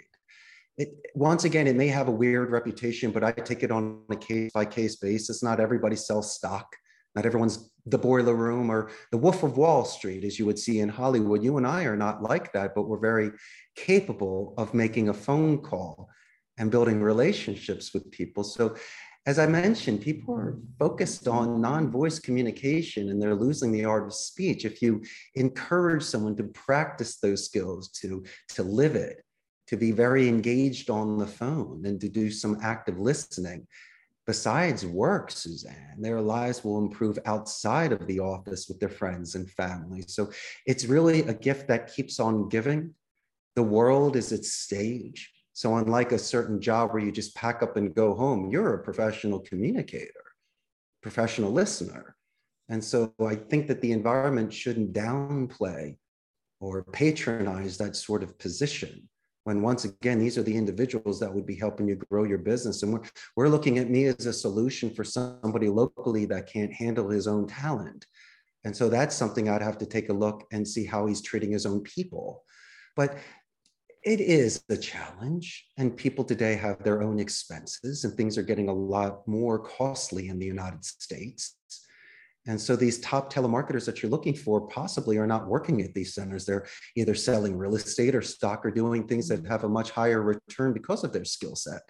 It, 0.78 0.90
once 1.14 1.44
again, 1.44 1.68
it 1.68 1.76
may 1.76 1.88
have 1.88 2.08
a 2.08 2.12
weird 2.12 2.50
reputation, 2.50 3.12
but 3.12 3.24
I 3.24 3.32
take 3.32 3.62
it 3.62 3.72
on 3.72 4.02
a 4.10 4.16
case 4.16 4.52
by 4.54 4.66
case 4.66 4.96
basis. 4.96 5.44
Not 5.44 5.60
everybody 5.60 5.96
sells 5.96 6.34
stock. 6.34 6.68
Not 7.16 7.28
everyone's 7.28 7.70
the 7.86 8.00
boiler 8.00 8.34
room 8.34 8.72
or 8.72 8.90
the 9.12 9.18
wolf 9.18 9.44
of 9.44 9.58
Wall 9.58 9.86
Street, 9.86 10.24
as 10.24 10.40
you 10.40 10.48
would 10.48 10.58
see 10.58 10.80
in 10.80 10.90
Hollywood. 10.90 11.44
You 11.44 11.58
and 11.58 11.68
I 11.68 11.84
are 11.84 11.98
not 11.98 12.24
like 12.24 12.52
that, 12.54 12.74
but 12.74 12.88
we're 12.88 12.98
very 12.98 13.32
capable 13.76 14.56
of 14.58 14.74
making 14.74 15.10
a 15.10 15.14
phone 15.14 15.60
call 15.60 16.10
and 16.58 16.72
building 16.72 17.02
relationships 17.02 17.94
with 17.94 18.12
people. 18.12 18.44
So, 18.44 18.76
as 19.26 19.40
I 19.40 19.48
mentioned, 19.48 20.02
people 20.02 20.36
are 20.36 20.58
focused 20.78 21.30
on 21.30 21.62
non 21.62 21.90
voice 21.90 22.20
communication 22.20 23.10
and 23.10 23.22
they're 23.22 23.36
losing 23.36 23.72
the 23.72 23.86
art 23.86 24.06
of 24.06 24.14
speech. 24.14 24.66
If 24.66 24.82
you 24.82 25.02
encourage 25.36 26.04
someone 26.04 26.36
to 26.36 26.44
practice 26.44 27.18
those 27.20 27.46
skills, 27.46 27.90
to, 28.02 28.26
to 28.50 28.64
live 28.64 28.96
it, 28.96 29.24
to 29.68 29.78
be 29.78 29.92
very 29.92 30.28
engaged 30.28 30.90
on 30.90 31.18
the 31.18 31.28
phone, 31.28 31.84
and 31.86 32.02
to 32.02 32.10
do 32.10 32.30
some 32.30 32.60
active 32.62 33.00
listening, 33.00 33.66
besides 34.28 34.86
work, 34.86 35.30
Suzan, 35.30 36.00
their 36.00 36.20
lives 36.20 36.64
will 36.64 36.80
improve 36.80 37.18
outside 37.26 37.94
of 37.94 38.06
the 38.08 38.20
office 38.20 38.68
with 38.68 38.80
their 38.80 38.90
friends 38.90 39.36
and 39.36 39.50
family. 39.50 40.04
So 40.08 40.32
it's 40.66 40.86
really 40.86 41.22
a 41.22 41.34
gift 41.34 41.68
that 41.70 41.94
keeps 41.94 42.20
on 42.20 42.50
giving. 42.50 42.94
The 43.56 43.64
world 43.64 44.16
is 44.16 44.32
its 44.32 44.52
stage. 44.52 45.33
So, 45.54 45.76
unlike 45.76 46.12
a 46.12 46.20
certain 46.20 46.60
job 46.60 46.92
where 46.92 47.04
you 47.04 47.12
just 47.12 47.36
pack 47.36 47.62
up 47.62 47.78
and 47.78 47.94
go 47.94 48.16
home, 48.16 48.50
you're 48.52 48.74
a 48.74 48.84
professional 48.84 49.40
communicator, 49.40 50.24
professional 51.02 51.52
listener. 51.52 52.16
And 52.70 52.84
so, 52.84 53.14
I 53.24 53.36
think 53.36 53.68
that 53.68 53.80
the 53.82 53.92
environment 53.92 54.52
shouldn't 54.52 54.94
downplay 54.94 55.98
or 56.60 56.84
patronize 56.84 57.78
that 57.78 57.96
sort 57.96 58.24
of 58.24 58.38
position. 58.40 59.08
When 59.44 59.62
once 59.62 59.84
again, 59.84 60.20
these 60.20 60.38
are 60.38 60.44
the 60.44 60.56
individuals 60.56 61.20
that 61.20 61.34
would 61.34 61.46
be 61.46 61.56
helping 61.56 61.88
you 61.88 61.96
grow 61.96 62.24
your 62.24 62.38
business. 62.38 62.82
And 62.82 62.94
we're, 62.94 63.04
we're 63.36 63.50
looking 63.50 63.78
at 63.78 63.90
me 63.90 64.06
as 64.06 64.26
a 64.26 64.34
solution 64.34 64.90
for 64.90 65.04
somebody 65.04 65.68
locally 65.68 66.26
that 66.26 66.48
can't 66.48 66.72
handle 66.72 67.10
his 67.10 67.28
own 67.28 67.46
talent. 67.48 68.06
And 68.64 68.76
so 68.76 68.88
that's 68.88 69.16
something 69.16 69.50
I'd 69.50 69.62
have 69.62 69.78
to 69.80 69.86
take 69.86 70.08
a 70.08 70.14
look 70.14 70.46
and 70.54 70.66
see 70.66 70.86
how 70.86 71.06
he's 71.06 71.22
treating 71.22 71.52
his 71.52 71.66
own 71.66 71.82
people. 71.82 72.44
But 72.96 73.18
it 74.04 74.20
is 74.20 74.64
a 74.70 74.76
challenge 74.76 75.66
and 75.78 75.96
people 75.96 76.26
today 76.26 76.56
have 76.56 76.84
their 76.84 77.02
own 77.02 77.20
expenses 77.20 78.04
and 78.04 78.14
things 78.16 78.38
are 78.38 78.44
getting 78.44 78.68
a 78.68 78.74
lot 78.74 79.26
more 79.28 79.60
costly 79.60 80.28
in 80.28 80.40
the 80.40 80.46
united 80.46 80.84
states. 80.84 81.56
And 82.46 82.60
so 82.60 82.76
these 82.76 83.00
top 83.00 83.32
telemarketers 83.32 83.86
that 83.86 84.02
you're 84.04 84.12
looking 84.12 84.36
for 84.36 84.68
possibly 84.68 85.18
are 85.18 85.28
not 85.28 85.48
working 85.48 85.82
at 85.82 85.94
these 85.94 86.14
centers. 86.14 86.46
They're 86.46 86.66
either 86.98 87.16
selling 87.16 87.58
real 87.58 87.76
estate 87.76 88.16
or 88.16 88.22
stock 88.22 88.66
or 88.66 88.72
doing 88.72 89.08
things 89.08 89.30
that 89.30 89.48
have 89.48 89.64
a 89.64 89.70
much 89.70 89.92
higher 89.92 90.22
return 90.22 90.74
because 90.74 91.06
of 91.06 91.14
their 91.14 91.24
skill 91.24 91.56
set. 91.56 91.84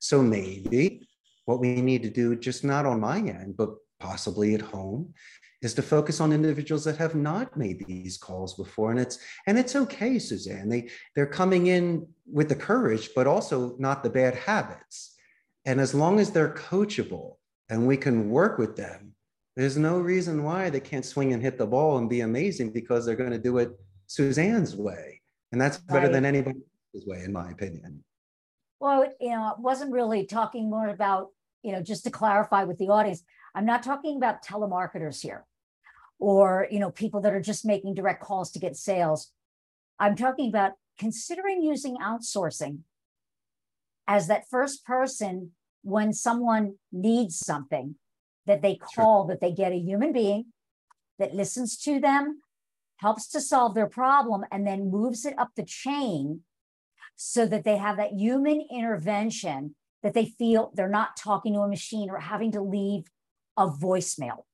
So 0.00 0.22
maybe 0.22 1.08
what 1.46 1.60
we 1.60 1.80
need 1.80 2.02
to 2.02 2.10
do 2.10 2.36
just 2.36 2.64
not 2.64 2.84
on 2.84 3.00
my 3.00 3.18
end 3.18 3.56
but 3.56 3.70
possibly 3.98 4.54
at 4.54 4.60
home 4.60 5.14
is 5.64 5.72
to 5.74 5.82
focus 5.82 6.20
on 6.20 6.30
individuals 6.32 6.84
that 6.84 6.98
have 6.98 7.14
not 7.14 7.56
made 7.56 7.84
these 7.86 8.18
calls 8.18 8.54
before. 8.54 8.90
And 8.90 9.00
it's 9.00 9.18
and 9.46 9.58
it's 9.58 9.74
okay 9.74 10.16
suzan. 10.16 10.68
They 10.68 10.90
they're 11.14 11.26
coming 11.26 11.68
in 11.68 12.06
with 12.30 12.50
the 12.50 12.54
courage 12.54 13.10
but 13.16 13.26
also 13.26 13.74
not 13.78 14.02
the 14.02 14.10
bad 14.10 14.34
habits. 14.34 15.16
And 15.64 15.80
as 15.80 15.94
long 15.94 16.20
as 16.20 16.30
they're 16.30 16.54
coachable 16.54 17.36
and 17.70 17.86
we 17.86 17.96
can 17.96 18.28
work 18.28 18.58
with 18.58 18.76
them 18.76 19.12
there's 19.56 19.76
no 19.76 20.00
reason 20.00 20.42
why 20.42 20.68
they 20.68 20.80
can't 20.80 21.06
swing 21.06 21.32
and 21.32 21.40
hit 21.40 21.58
the 21.58 21.66
ball 21.66 21.98
and 21.98 22.10
be 22.10 22.22
amazing 22.22 22.72
because 22.72 23.06
they're 23.06 23.14
going 23.14 23.30
to 23.30 23.38
do 23.38 23.58
it 23.58 23.70
suzan's 24.08 24.74
way. 24.74 25.22
And 25.52 25.60
that's 25.60 25.78
better 25.78 26.06
right. 26.06 26.12
than 26.12 26.24
anybody's 26.24 26.62
way 27.06 27.22
in 27.24 27.32
my 27.32 27.50
opinion. 27.50 28.04
Well 28.80 29.06
you 29.18 29.30
know 29.30 29.42
i 29.42 29.52
wasn't 29.58 29.92
really 29.92 30.26
talking 30.26 30.68
more 30.68 30.88
about 30.88 31.28
you 31.62 31.72
know 31.72 31.80
just 31.80 32.04
to 32.04 32.10
clarify 32.10 32.64
with 32.64 32.76
the 32.76 32.88
audience 32.88 33.22
i'm 33.54 33.64
not 33.64 33.82
talking 33.82 34.18
about 34.18 34.44
telemarketers 34.44 35.22
here 35.22 35.46
or 36.18 36.66
you 36.70 36.78
know 36.78 36.90
people 36.90 37.20
that 37.20 37.32
are 37.32 37.40
just 37.40 37.64
making 37.64 37.94
direct 37.94 38.22
calls 38.22 38.50
to 38.50 38.58
get 38.58 38.76
sales 38.76 39.32
i'm 39.98 40.16
talking 40.16 40.48
about 40.48 40.72
considering 40.98 41.62
using 41.62 41.96
outsourcing 41.96 42.78
as 44.06 44.26
that 44.26 44.48
first 44.48 44.84
person 44.84 45.50
when 45.82 46.12
someone 46.12 46.74
needs 46.92 47.38
something 47.38 47.96
that 48.46 48.62
they 48.62 48.76
call 48.76 49.24
sure. 49.24 49.28
that 49.28 49.40
they 49.40 49.52
get 49.52 49.72
a 49.72 49.78
human 49.78 50.12
being 50.12 50.46
that 51.18 51.34
listens 51.34 51.76
to 51.76 52.00
them 52.00 52.40
helps 52.98 53.28
to 53.28 53.40
solve 53.40 53.74
their 53.74 53.88
problem 53.88 54.44
and 54.50 54.66
then 54.66 54.90
moves 54.90 55.24
it 55.24 55.34
up 55.38 55.50
the 55.56 55.64
chain 55.64 56.40
so 57.16 57.46
that 57.46 57.64
they 57.64 57.76
have 57.76 57.96
that 57.96 58.12
human 58.12 58.66
intervention 58.70 59.74
that 60.02 60.14
they 60.14 60.26
feel 60.26 60.72
they're 60.74 60.88
not 60.88 61.16
talking 61.16 61.54
to 61.54 61.60
a 61.60 61.68
machine 61.68 62.10
or 62.10 62.18
having 62.18 62.52
to 62.52 62.60
leave 62.60 63.04
a 63.56 63.68
voicemail 63.68 64.44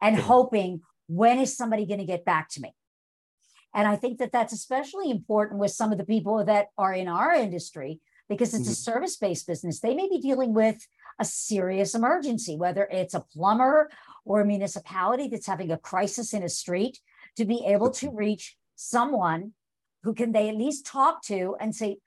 and 0.00 0.16
hoping 0.16 0.80
when 1.06 1.38
is 1.38 1.56
somebody 1.56 1.86
going 1.86 2.00
to 2.00 2.06
get 2.06 2.24
back 2.24 2.48
to 2.50 2.60
me? 2.60 2.74
And 3.74 3.88
I 3.88 3.96
think 3.96 4.18
that 4.18 4.32
that's 4.32 4.52
especially 4.52 5.10
important 5.10 5.58
with 5.58 5.72
some 5.72 5.90
of 5.90 5.98
the 5.98 6.04
people 6.04 6.44
that 6.44 6.68
are 6.78 6.92
in 6.92 7.08
our 7.08 7.34
industry 7.34 8.00
because 8.28 8.54
it's 8.54 8.64
mm-hmm. 8.64 8.72
a 8.72 8.74
service 8.74 9.16
based 9.16 9.46
business. 9.46 9.80
They 9.80 9.94
may 9.94 10.08
be 10.08 10.20
dealing 10.20 10.54
with 10.54 10.86
a 11.18 11.24
serious 11.24 11.94
emergency, 11.94 12.56
whether 12.56 12.88
it's 12.90 13.14
a 13.14 13.20
plumber 13.20 13.90
or 14.24 14.40
a 14.40 14.46
municipality 14.46 15.28
that's 15.28 15.46
having 15.46 15.70
a 15.70 15.78
crisis 15.78 16.32
in 16.32 16.42
a 16.42 16.48
street, 16.48 16.98
to 17.36 17.44
be 17.44 17.64
able 17.66 17.90
to 17.90 18.10
reach 18.10 18.56
someone 18.76 19.52
who 20.04 20.14
can 20.14 20.32
they 20.32 20.48
at 20.48 20.56
least 20.56 20.86
talk 20.86 21.22
to 21.24 21.56
and 21.60 21.74
say, 21.74 21.98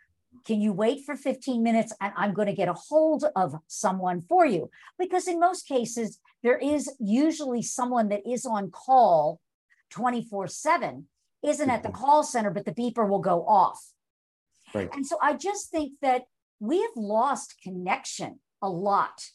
can 0.45 0.61
you 0.61 0.71
wait 0.71 1.05
for 1.05 1.15
15 1.15 1.63
minutes 1.63 1.93
and 1.99 2.13
I'm 2.15 2.33
going 2.33 2.47
to 2.47 2.53
get 2.53 2.67
a 2.67 2.73
hold 2.73 3.25
of 3.35 3.55
someone 3.67 4.23
for 4.29 4.45
you? 4.45 4.69
Because 4.97 5.27
in 5.27 5.39
most 5.39 5.67
cases, 5.67 6.19
there 6.47 6.57
is 6.57 6.89
usually 6.97 7.61
someone 7.61 8.07
that 8.07 8.25
is 8.25 8.45
on 8.45 8.71
call 8.71 9.41
24 9.89 10.47
7, 10.47 11.05
isn't 11.43 11.69
at 11.69 11.83
the 11.83 11.89
mm-hmm. 11.89 11.97
call 12.01 12.23
center, 12.23 12.49
but 12.49 12.63
the 12.63 12.71
beeper 12.71 13.05
will 13.07 13.19
go 13.19 13.45
off. 13.45 13.91
Right. 14.73 14.89
And 14.93 15.05
so 15.05 15.17
I 15.21 15.33
just 15.33 15.71
think 15.71 15.99
that 16.01 16.23
we 16.61 16.79
have 16.79 16.95
lost 16.95 17.55
connection 17.61 18.39
a 18.61 18.69
lot 18.69 19.25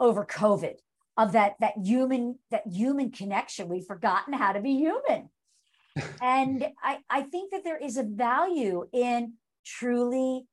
over 0.00 0.26
COVID 0.26 0.74
of 1.16 1.30
that 1.30 1.54
that 1.60 1.74
human 1.80 2.40
that 2.50 2.64
human 2.66 3.12
connection. 3.12 3.68
We've 3.68 3.86
forgotten 3.86 4.32
how 4.32 4.50
to 4.50 4.60
be 4.60 4.74
human. 4.78 5.30
and 6.20 6.66
I, 6.82 6.98
I 7.08 7.22
think 7.22 7.52
that 7.52 7.62
there 7.62 7.78
is 7.78 7.96
a 7.96 8.02
value 8.02 8.88
in 8.92 9.34
truly 9.64 10.48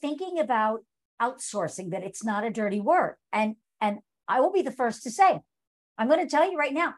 thinking 0.00 0.38
about 0.38 0.80
outsourcing 1.20 1.90
that 1.90 2.04
it's 2.04 2.24
not 2.24 2.42
a 2.42 2.50
dirty 2.50 2.80
word 2.80 3.16
and 3.34 3.56
and 3.82 3.98
i 4.30 4.40
will 4.40 4.52
be 4.52 4.62
the 4.62 4.72
first 4.72 5.02
to 5.02 5.10
say 5.10 5.40
i'm 5.98 6.08
going 6.08 6.24
to 6.24 6.30
tell 6.30 6.50
you 6.50 6.56
right 6.56 6.72
now 6.72 6.94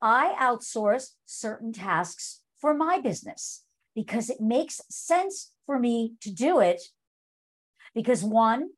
i 0.00 0.34
outsource 0.40 1.10
certain 1.26 1.72
tasks 1.72 2.40
for 2.60 2.74
my 2.74 3.00
business 3.00 3.64
because 3.94 4.30
it 4.30 4.40
makes 4.40 4.80
sense 4.90 5.52
for 5.66 5.78
me 5.78 6.14
to 6.20 6.30
do 6.30 6.60
it 6.60 6.82
because 7.94 8.24
one 8.24 8.70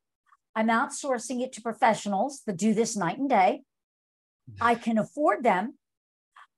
i'm 0.54 0.68
outsourcing 0.68 1.42
it 1.42 1.52
to 1.52 1.62
professionals 1.62 2.42
that 2.46 2.57
do 2.57 2.74
this 2.74 2.96
night 2.96 3.18
and 3.18 3.30
day. 3.30 3.62
I 4.61 4.74
can 4.74 4.98
afford 4.98 5.42
them 5.42 5.78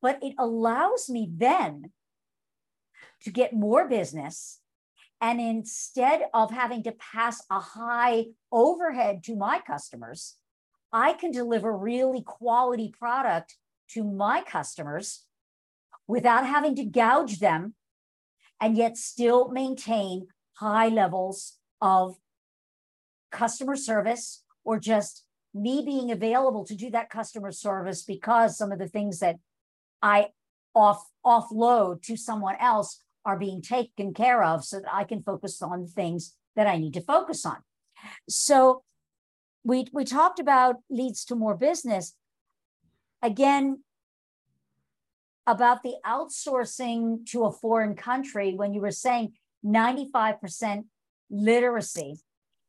but 0.02 0.18
it 0.22 0.34
allows 0.38 1.08
me 1.08 1.28
then 1.34 1.90
to 3.22 3.30
get 3.30 3.52
more 3.52 3.88
business. 3.88 4.60
And 5.20 5.40
instead 5.40 6.22
of 6.34 6.50
having 6.50 6.82
to 6.84 6.92
pass 6.92 7.42
a 7.50 7.58
high 7.58 8.26
overhead 8.52 9.24
to 9.24 9.34
my 9.34 9.60
customers, 9.66 10.36
I 10.92 11.12
can 11.12 11.30
deliver 11.30 11.76
really 11.76 12.22
quality 12.22 12.92
product 12.96 13.56
to 13.90 14.04
my 14.04 14.42
customers 14.42 15.24
without 16.06 16.46
having 16.46 16.74
to 16.76 16.84
gouge 16.84 17.38
them 17.38 17.74
and 18.60 18.76
yet 18.76 18.96
still 18.96 19.48
maintain 19.48 20.28
high 20.54 20.88
levels 20.88 21.58
of 21.80 22.16
customer 23.30 23.76
service 23.76 24.42
or 24.64 24.78
just 24.78 25.24
me 25.52 25.82
being 25.84 26.10
available 26.10 26.64
to 26.64 26.74
do 26.74 26.90
that 26.90 27.10
customer 27.10 27.52
service 27.52 28.02
because 28.02 28.56
some 28.56 28.72
of 28.72 28.78
the 28.78 28.88
things 28.88 29.18
that 29.20 29.36
I 30.02 30.28
off 30.74 31.04
offload 31.24 32.02
to 32.02 32.16
someone 32.16 32.56
else 32.60 33.02
are 33.24 33.38
being 33.38 33.62
taken 33.62 34.14
care 34.14 34.42
of 34.42 34.64
so 34.64 34.80
that 34.80 34.92
I 34.92 35.04
can 35.04 35.22
focus 35.22 35.60
on 35.62 35.82
the 35.82 35.88
things 35.88 36.36
that 36.54 36.66
I 36.66 36.76
need 36.76 36.94
to 36.94 37.00
focus 37.00 37.44
on. 37.44 37.56
So 38.28 38.82
we 39.66 39.88
we 39.92 40.04
talked 40.04 40.38
about 40.38 40.76
leads 40.88 41.24
to 41.24 41.34
more 41.34 41.56
business. 41.56 42.14
Again, 43.20 43.82
about 45.46 45.82
the 45.82 45.94
outsourcing 46.06 47.26
to 47.26 47.44
a 47.44 47.52
foreign 47.52 47.96
country 47.96 48.54
when 48.54 48.72
you 48.72 48.80
were 48.80 48.92
saying 48.92 49.32
95% 49.64 50.84
literacy. 51.30 52.20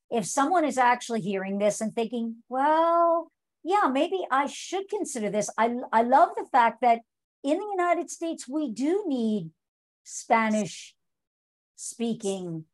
If 0.09 0.25
someone 0.25 0.65
is 0.65 0.77
actually 0.77 1.21
hearing 1.21 1.59
this 1.59 1.81
and 1.81 1.93
thinking, 1.93 2.37
well, 2.49 3.31
yeah, 3.63 3.89
maybe 3.91 4.25
I 4.31 4.47
should 4.47 4.89
consider 4.89 5.29
this. 5.29 5.49
I, 5.57 5.75
I 5.91 6.01
love 6.01 6.29
the 6.35 6.45
fact 6.51 6.81
that 6.81 7.01
in 7.43 7.59
the 7.59 7.75
United 7.77 8.09
States, 8.09 8.47
we 8.47 8.71
do 8.71 9.03
need 9.05 9.51
Spanish 10.03 10.95
speaking 11.75 12.65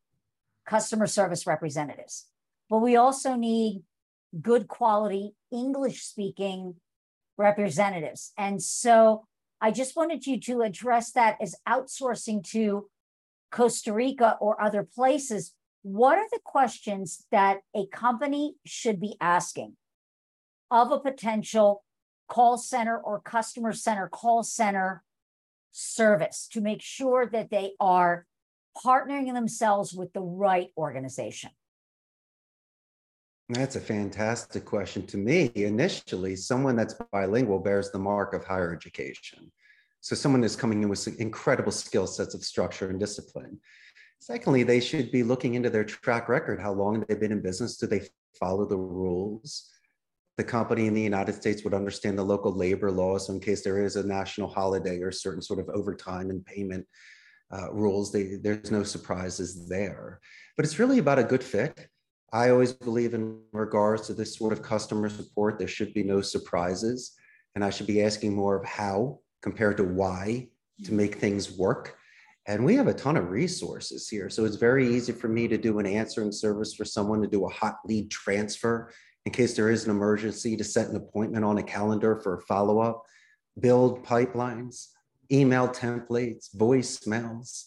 customer 0.65 1.07
service 1.07 1.47
representatives, 1.47 2.27
but 2.69 2.77
we 2.77 2.95
also 2.95 3.35
need 3.35 3.83
good 4.41 4.67
quality 4.67 5.33
English 5.51 6.03
speaking 6.03 6.75
representatives. 7.37 8.31
And 8.37 8.61
so 8.61 9.25
I 9.61 9.71
just 9.71 9.95
wanted 9.95 10.25
you 10.25 10.39
to 10.41 10.61
address 10.61 11.11
that 11.11 11.37
as 11.41 11.55
outsourcing 11.67 12.43
to 12.49 12.89
Costa 13.51 13.93
Rica 13.93 14.37
or 14.41 14.61
other 14.61 14.83
places. 14.83 15.53
What 15.83 16.17
are 16.17 16.27
the 16.31 16.39
questions 16.43 17.25
that 17.31 17.59
a 17.75 17.85
company 17.87 18.55
should 18.65 18.99
be 18.99 19.15
asking 19.21 19.75
of 20.71 20.91
a 20.91 20.99
potential 20.99 21.83
call 22.27 22.57
center 22.57 22.97
or 22.97 23.19
customer 23.19 23.73
center 23.73 24.07
call 24.07 24.43
center 24.43 25.03
service 25.71 26.47
to 26.51 26.61
make 26.61 26.81
sure 26.81 27.27
that 27.27 27.51
they 27.51 27.73
are 27.79 28.25
partnering 28.83 29.33
themselves 29.33 29.93
with 29.93 30.13
the 30.13 30.21
right 30.21 30.69
organization? 30.77 31.51
That's 33.49 33.75
a 33.75 33.81
fantastic 33.81 34.63
question 34.63 35.05
to 35.07 35.17
me. 35.17 35.51
Initially, 35.55 36.35
someone 36.35 36.75
that's 36.75 36.95
bilingual 37.11 37.59
bears 37.59 37.91
the 37.91 37.99
mark 37.99 38.33
of 38.33 38.45
higher 38.45 38.73
education. 38.73 39.51
So, 39.99 40.15
someone 40.15 40.43
is 40.43 40.55
coming 40.55 40.81
in 40.81 40.89
with 40.89 41.07
incredible 41.19 41.71
skill 41.71 42.07
sets 42.07 42.33
of 42.33 42.43
structure 42.43 42.89
and 42.89 42.99
discipline. 42.99 43.59
Secondly, 44.19 44.63
they 44.63 44.79
should 44.79 45.11
be 45.11 45.23
looking 45.23 45.55
into 45.55 45.69
their 45.69 45.83
track 45.83 46.29
record. 46.29 46.61
How 46.61 46.71
long 46.71 47.03
they've 47.07 47.19
been 47.19 47.33
in 47.33 47.41
business? 47.41 47.75
Do 47.75 47.87
they 47.87 48.07
follow 48.39 48.65
the 48.65 48.77
rules? 48.77 49.69
The 50.37 50.45
company 50.45 50.87
in 50.87 50.93
the 50.93 51.01
United 51.01 51.35
States 51.35 51.63
would 51.63 51.73
understand 51.73 52.17
the 52.17 52.23
local 52.23 52.51
labor 52.51 52.89
laws 52.89 53.27
so 53.27 53.33
in 53.33 53.39
case 53.39 53.63
there 53.63 53.83
is 53.83 53.97
a 53.97 54.07
national 54.07 54.47
holiday 54.47 54.99
or 54.99 55.11
certain 55.11 55.41
sort 55.41 55.59
of 55.59 55.69
overtime 55.69 56.29
and 56.29 56.43
payment 56.45 56.87
uh, 57.51 57.71
rules. 57.71 58.11
They, 58.11 58.37
there's 58.41 58.71
no 58.71 58.83
surprises 58.83 59.67
there. 59.67 60.21
But 60.55 60.65
it's 60.65 60.79
really 60.79 60.99
about 60.99 61.19
a 61.19 61.23
good 61.23 61.43
fit 61.43 61.89
I 62.33 62.49
always 62.49 62.73
believe 62.73 63.13
in 63.13 63.39
regards 63.51 64.07
to 64.07 64.15
this 64.15 64.35
sort 64.35 64.53
of 64.53 64.63
customer 64.63 65.07
support, 65.07 65.59
there 65.59 65.67
should 65.67 65.93
be 65.93 66.03
no 66.03 66.19
surprises. 66.21 67.13
And 67.53 67.63
I 67.63 67.69
should 67.69 67.85
be 67.85 68.01
asking 68.01 68.33
more 68.33 68.55
of 68.55 68.65
how 68.65 69.19
compared 69.43 69.77
to 69.77 69.83
why 69.83 70.47
to 70.83 70.93
make 70.93 71.15
things 71.15 71.55
work. 71.55 71.95
And 72.47 72.65
we 72.65 72.75
have 72.75 72.87
a 72.87 72.93
ton 72.93 73.17
of 73.17 73.29
resources 73.29 74.09
here. 74.09 74.31
So 74.31 74.45
it's 74.45 74.55
very 74.55 74.95
easy 74.95 75.11
for 75.11 75.27
me 75.27 75.47
to 75.47 75.59
do 75.59 75.77
an 75.77 75.85
answering 75.85 76.31
service 76.31 76.73
for 76.73 76.85
someone 76.85 77.21
to 77.21 77.27
do 77.27 77.45
a 77.45 77.49
hot 77.49 77.75
lead 77.85 78.09
transfer 78.09 78.91
in 79.27 79.31
case 79.31 79.55
there 79.55 79.69
is 79.69 79.85
an 79.85 79.91
emergency, 79.91 80.57
to 80.57 80.63
set 80.63 80.89
an 80.89 80.95
appointment 80.95 81.45
on 81.45 81.59
a 81.59 81.63
calendar 81.63 82.19
for 82.19 82.37
a 82.37 82.41
follow 82.41 82.79
up, 82.79 83.03
build 83.59 84.03
pipelines, 84.03 84.87
email 85.31 85.67
templates, 85.67 86.53
voicemails. 86.57 87.65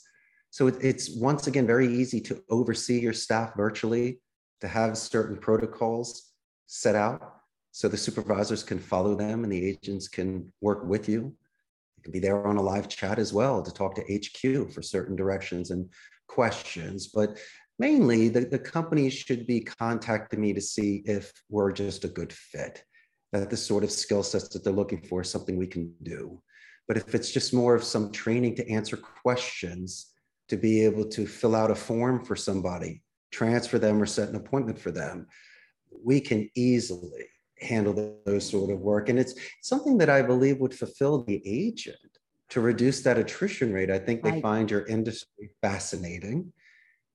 So 0.50 0.66
it's 0.66 1.16
once 1.16 1.46
again 1.46 1.68
very 1.68 1.86
easy 1.86 2.20
to 2.22 2.42
oversee 2.50 2.98
your 2.98 3.12
staff 3.12 3.54
virtually 3.56 4.18
to 4.60 4.68
have 4.68 4.98
certain 4.98 5.36
protocols 5.36 6.32
set 6.66 6.94
out 6.94 7.36
so 7.72 7.88
the 7.88 7.96
supervisors 7.96 8.62
can 8.62 8.78
follow 8.78 9.14
them 9.14 9.44
and 9.44 9.52
the 9.52 9.68
agents 9.68 10.08
can 10.08 10.52
work 10.60 10.84
with 10.84 11.08
you. 11.08 11.34
You 11.96 12.02
can 12.02 12.12
be 12.12 12.18
there 12.18 12.46
on 12.46 12.56
a 12.56 12.62
live 12.62 12.88
chat 12.88 13.18
as 13.18 13.32
well 13.32 13.62
to 13.62 13.72
talk 13.72 13.94
to 13.96 14.02
HQ 14.02 14.72
for 14.72 14.82
certain 14.82 15.14
directions 15.14 15.70
and 15.70 15.88
questions. 16.26 17.08
But 17.08 17.38
mainly, 17.78 18.28
the, 18.28 18.40
the 18.40 18.58
companies 18.58 19.12
should 19.12 19.46
be 19.46 19.60
contacting 19.60 20.40
me 20.40 20.52
to 20.54 20.60
see 20.60 21.02
if 21.04 21.32
we're 21.50 21.72
just 21.72 22.04
a 22.04 22.08
good 22.08 22.32
fit, 22.32 22.82
that 23.32 23.50
the 23.50 23.56
sort 23.56 23.84
of 23.84 23.90
skill 23.90 24.22
sets 24.22 24.48
that 24.48 24.64
they're 24.64 24.72
looking 24.72 25.02
for 25.02 25.20
is 25.20 25.30
something 25.30 25.56
we 25.56 25.66
can 25.66 25.92
do. 26.02 26.40
But 26.88 26.96
if 26.96 27.14
it's 27.14 27.30
just 27.30 27.52
more 27.52 27.74
of 27.74 27.84
some 27.84 28.10
training 28.10 28.54
to 28.56 28.70
answer 28.70 28.96
questions, 28.96 30.12
to 30.48 30.56
be 30.56 30.84
able 30.84 31.04
to 31.04 31.26
fill 31.26 31.56
out 31.56 31.70
a 31.70 31.74
form 31.74 32.24
for 32.24 32.36
somebody 32.36 33.02
transfer 33.36 33.78
them 33.78 34.00
or 34.00 34.06
set 34.06 34.30
an 34.30 34.36
appointment 34.36 34.78
for 34.78 34.90
them, 34.90 35.26
we 36.02 36.20
can 36.20 36.48
easily 36.54 37.26
handle 37.60 38.20
those 38.24 38.48
sort 38.48 38.70
of 38.70 38.80
work. 38.80 39.08
And 39.08 39.18
it's 39.18 39.34
something 39.62 39.98
that 39.98 40.08
I 40.08 40.22
believe 40.22 40.58
would 40.58 40.74
fulfill 40.74 41.22
the 41.22 41.42
agent 41.44 41.98
to 42.50 42.60
reduce 42.60 43.02
that 43.02 43.18
attrition 43.18 43.72
rate. 43.72 43.90
I 43.90 43.98
think 43.98 44.22
they 44.22 44.30
right. 44.30 44.42
find 44.42 44.70
your 44.70 44.86
industry 44.86 45.50
fascinating. 45.60 46.52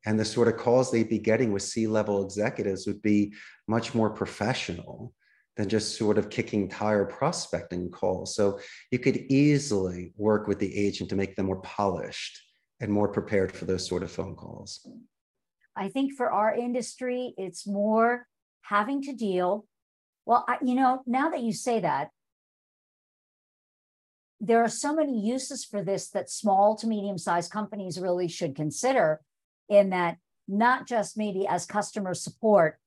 And 0.06 0.20
the 0.20 0.26
sort 0.26 0.48
of 0.48 0.58
calls 0.58 0.92
they'd 0.92 1.10
be 1.10 1.20
getting 1.20 1.52
with 1.54 1.64
C 1.64 1.88
level 1.88 2.24
executives 2.24 2.86
would 2.86 3.02
be 3.02 3.34
much 3.68 3.96
more 3.96 4.10
professional 4.10 5.14
than 5.58 5.70
just 5.70 5.98
sort 5.98 6.18
of 6.18 6.30
kicking 6.30 6.70
tire 6.70 7.06
prospecting 7.06 7.90
calls. 7.90 8.36
So 8.36 8.60
you 8.92 9.00
could 9.00 9.18
easily 9.30 10.14
work 10.18 10.48
with 10.48 10.60
the 10.60 10.76
agent 10.76 11.10
to 11.10 11.16
make 11.16 11.36
them 11.36 11.48
more 11.48 11.62
polished 11.62 12.40
and 12.80 12.92
more 12.92 13.08
prepared 13.08 13.52
for 13.52 13.66
those 13.66 13.88
sort 13.88 14.04
of 14.04 14.12
phone 14.12 14.36
calls. 14.36 14.88
I 15.76 15.90
think 15.90 16.14
for 16.14 16.32
our 16.32 16.54
industry, 16.54 17.34
it's 17.38 17.66
more 17.66 18.28
having 18.62 19.02
to 19.04 19.14
deal. 19.14 19.66
Well, 20.26 20.46
I, 20.48 20.58
you 20.64 20.76
know, 20.76 21.02
now 21.06 21.30
that 21.30 21.42
you 21.42 21.54
say 21.54 21.80
that, 21.80 22.10
there 24.40 24.64
are 24.64 24.70
so 24.70 24.94
many 24.94 25.20
uses 25.20 25.64
for 25.64 25.84
this 25.84 26.10
that 26.10 26.30
small 26.30 26.76
to 26.78 26.88
medium 26.88 27.18
sized 27.18 27.52
companies 27.52 28.00
really 28.00 28.28
should 28.28 28.56
consider 28.56 29.22
in 29.70 29.92
that 29.92 30.18
not 30.48 30.88
just 30.88 31.18
maybe 31.18 31.48
as 31.48 31.66
customer 31.66 32.14
support 32.14 32.80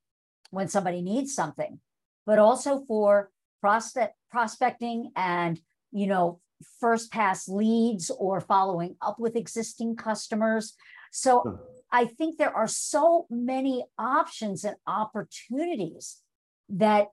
when 0.51 0.68
somebody 0.68 1.01
needs 1.01 1.35
something, 1.35 1.79
but 2.27 2.38
also 2.38 2.85
for 2.87 3.31
prospect, 3.61 4.14
prospecting 4.31 5.11
and, 5.16 5.61
you 5.92 6.07
know, 6.07 6.40
first 6.81 7.11
pass 7.12 7.49
leads 7.49 8.11
or 8.11 8.40
following 8.40 8.97
up 9.01 9.18
with 9.18 9.37
existing 9.37 9.97
customers. 9.97 10.75
So 11.12 11.40
hmm. 11.40 11.73
I 11.94 12.07
think 12.07 12.38
there 12.38 12.54
are 12.54 12.66
so 12.66 13.28
many 13.30 13.85
options 13.96 14.64
and 14.64 14.74
opportunities 14.85 16.22
that 16.68 17.07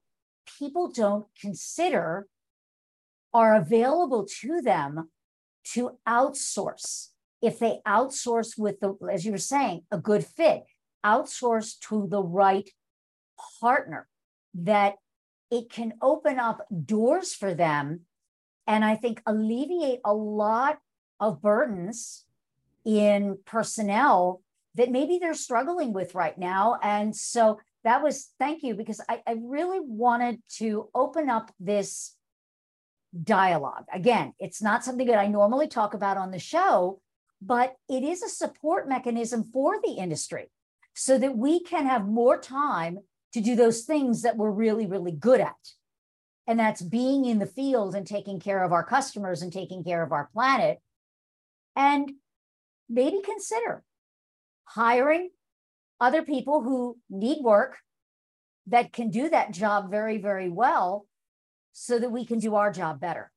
people 0.58 0.92
don't 0.92 1.28
consider 1.40 2.28
are 3.32 3.54
available 3.54 4.26
to 4.42 4.60
them 4.60 5.12
to 5.74 6.00
outsource. 6.08 7.10
If 7.44 7.60
they 7.60 7.82
outsource 7.88 8.58
with 8.58 8.80
the, 8.80 8.98
as 9.12 9.24
you 9.24 9.32
were 9.32 9.38
saying, 9.38 9.84
a 9.92 10.00
good 10.00 10.26
fit, 10.26 10.64
outsource 11.06 11.78
to 11.82 12.08
the 12.10 12.24
right 12.24 12.68
partner, 13.60 14.08
that 14.56 14.96
it 15.52 15.70
can 15.70 15.94
open 16.02 16.40
up 16.40 16.66
doors 16.86 17.36
for 17.36 17.54
them. 17.54 18.02
And 18.66 18.84
I 18.84 18.96
think 18.96 19.22
alleviate 19.28 20.00
a 20.04 20.16
lot 20.16 20.80
of 21.20 21.40
burdens 21.40 22.26
in 22.84 23.38
personnel 23.46 24.42
that 24.76 24.92
maybe 24.92 25.18
they're 25.20 25.34
struggling 25.34 25.94
with 25.94 26.16
right 26.16 26.38
now. 26.38 26.78
And 26.82 27.16
so 27.16 27.60
that 27.84 28.04
was 28.04 28.30
thank 28.40 28.64
you 28.64 28.76
because 28.76 29.02
I, 29.10 29.22
I 29.28 29.36
really 29.42 29.80
wanted 29.82 30.42
to 30.58 30.90
open 30.94 31.30
up 31.30 31.52
this 31.60 32.16
dialogue. 33.24 33.86
Again, 33.94 34.34
it's 34.40 34.62
not 34.62 34.84
something 34.84 35.08
that 35.08 35.20
I 35.20 35.28
normally 35.28 35.68
talk 35.68 35.94
about 35.94 36.18
on 36.18 36.32
the 36.32 36.40
show, 36.40 37.02
but 37.42 37.76
it 37.90 38.04
is 38.04 38.22
a 38.22 38.30
support 38.30 38.88
mechanism 38.88 39.44
for 39.52 39.82
the 39.82 39.94
industry 39.94 40.50
so 40.94 41.18
that 41.18 41.38
we 41.38 41.62
can 41.62 41.86
have 41.86 42.08
more 42.08 42.40
time 42.40 43.00
to 43.34 43.42
do 43.42 43.56
those 43.56 43.82
things 43.82 44.22
that 44.22 44.38
we're 44.38 44.52
really, 44.52 44.86
really 44.86 45.12
good 45.12 45.42
at. 45.42 45.56
And 46.48 46.60
that's 46.60 46.82
being 46.82 47.26
in 47.26 47.40
the 47.40 47.46
field 47.46 47.96
and 47.96 48.06
taking 48.06 48.40
care 48.40 48.64
of 48.64 48.72
our 48.72 48.84
customers 48.84 49.42
and 49.42 49.52
taking 49.52 49.84
care 49.84 50.04
of 50.04 50.12
our 50.12 50.30
planet. 50.34 50.80
And 51.76 52.12
maybe 52.90 53.22
consider 53.24 53.84
hiring 54.74 55.30
other 56.00 56.24
people 56.24 56.62
who 56.62 56.98
need 57.10 57.44
work 57.44 57.78
that 58.68 58.94
can 58.94 59.10
do 59.10 59.30
that 59.30 59.52
job 59.52 59.92
very, 59.92 60.18
very 60.18 60.50
well 60.50 61.06
so 61.74 62.00
that 62.00 62.10
we 62.10 62.26
can 62.26 62.40
do 62.40 62.56
our 62.56 62.72
job 62.72 63.00
better. 63.00 63.32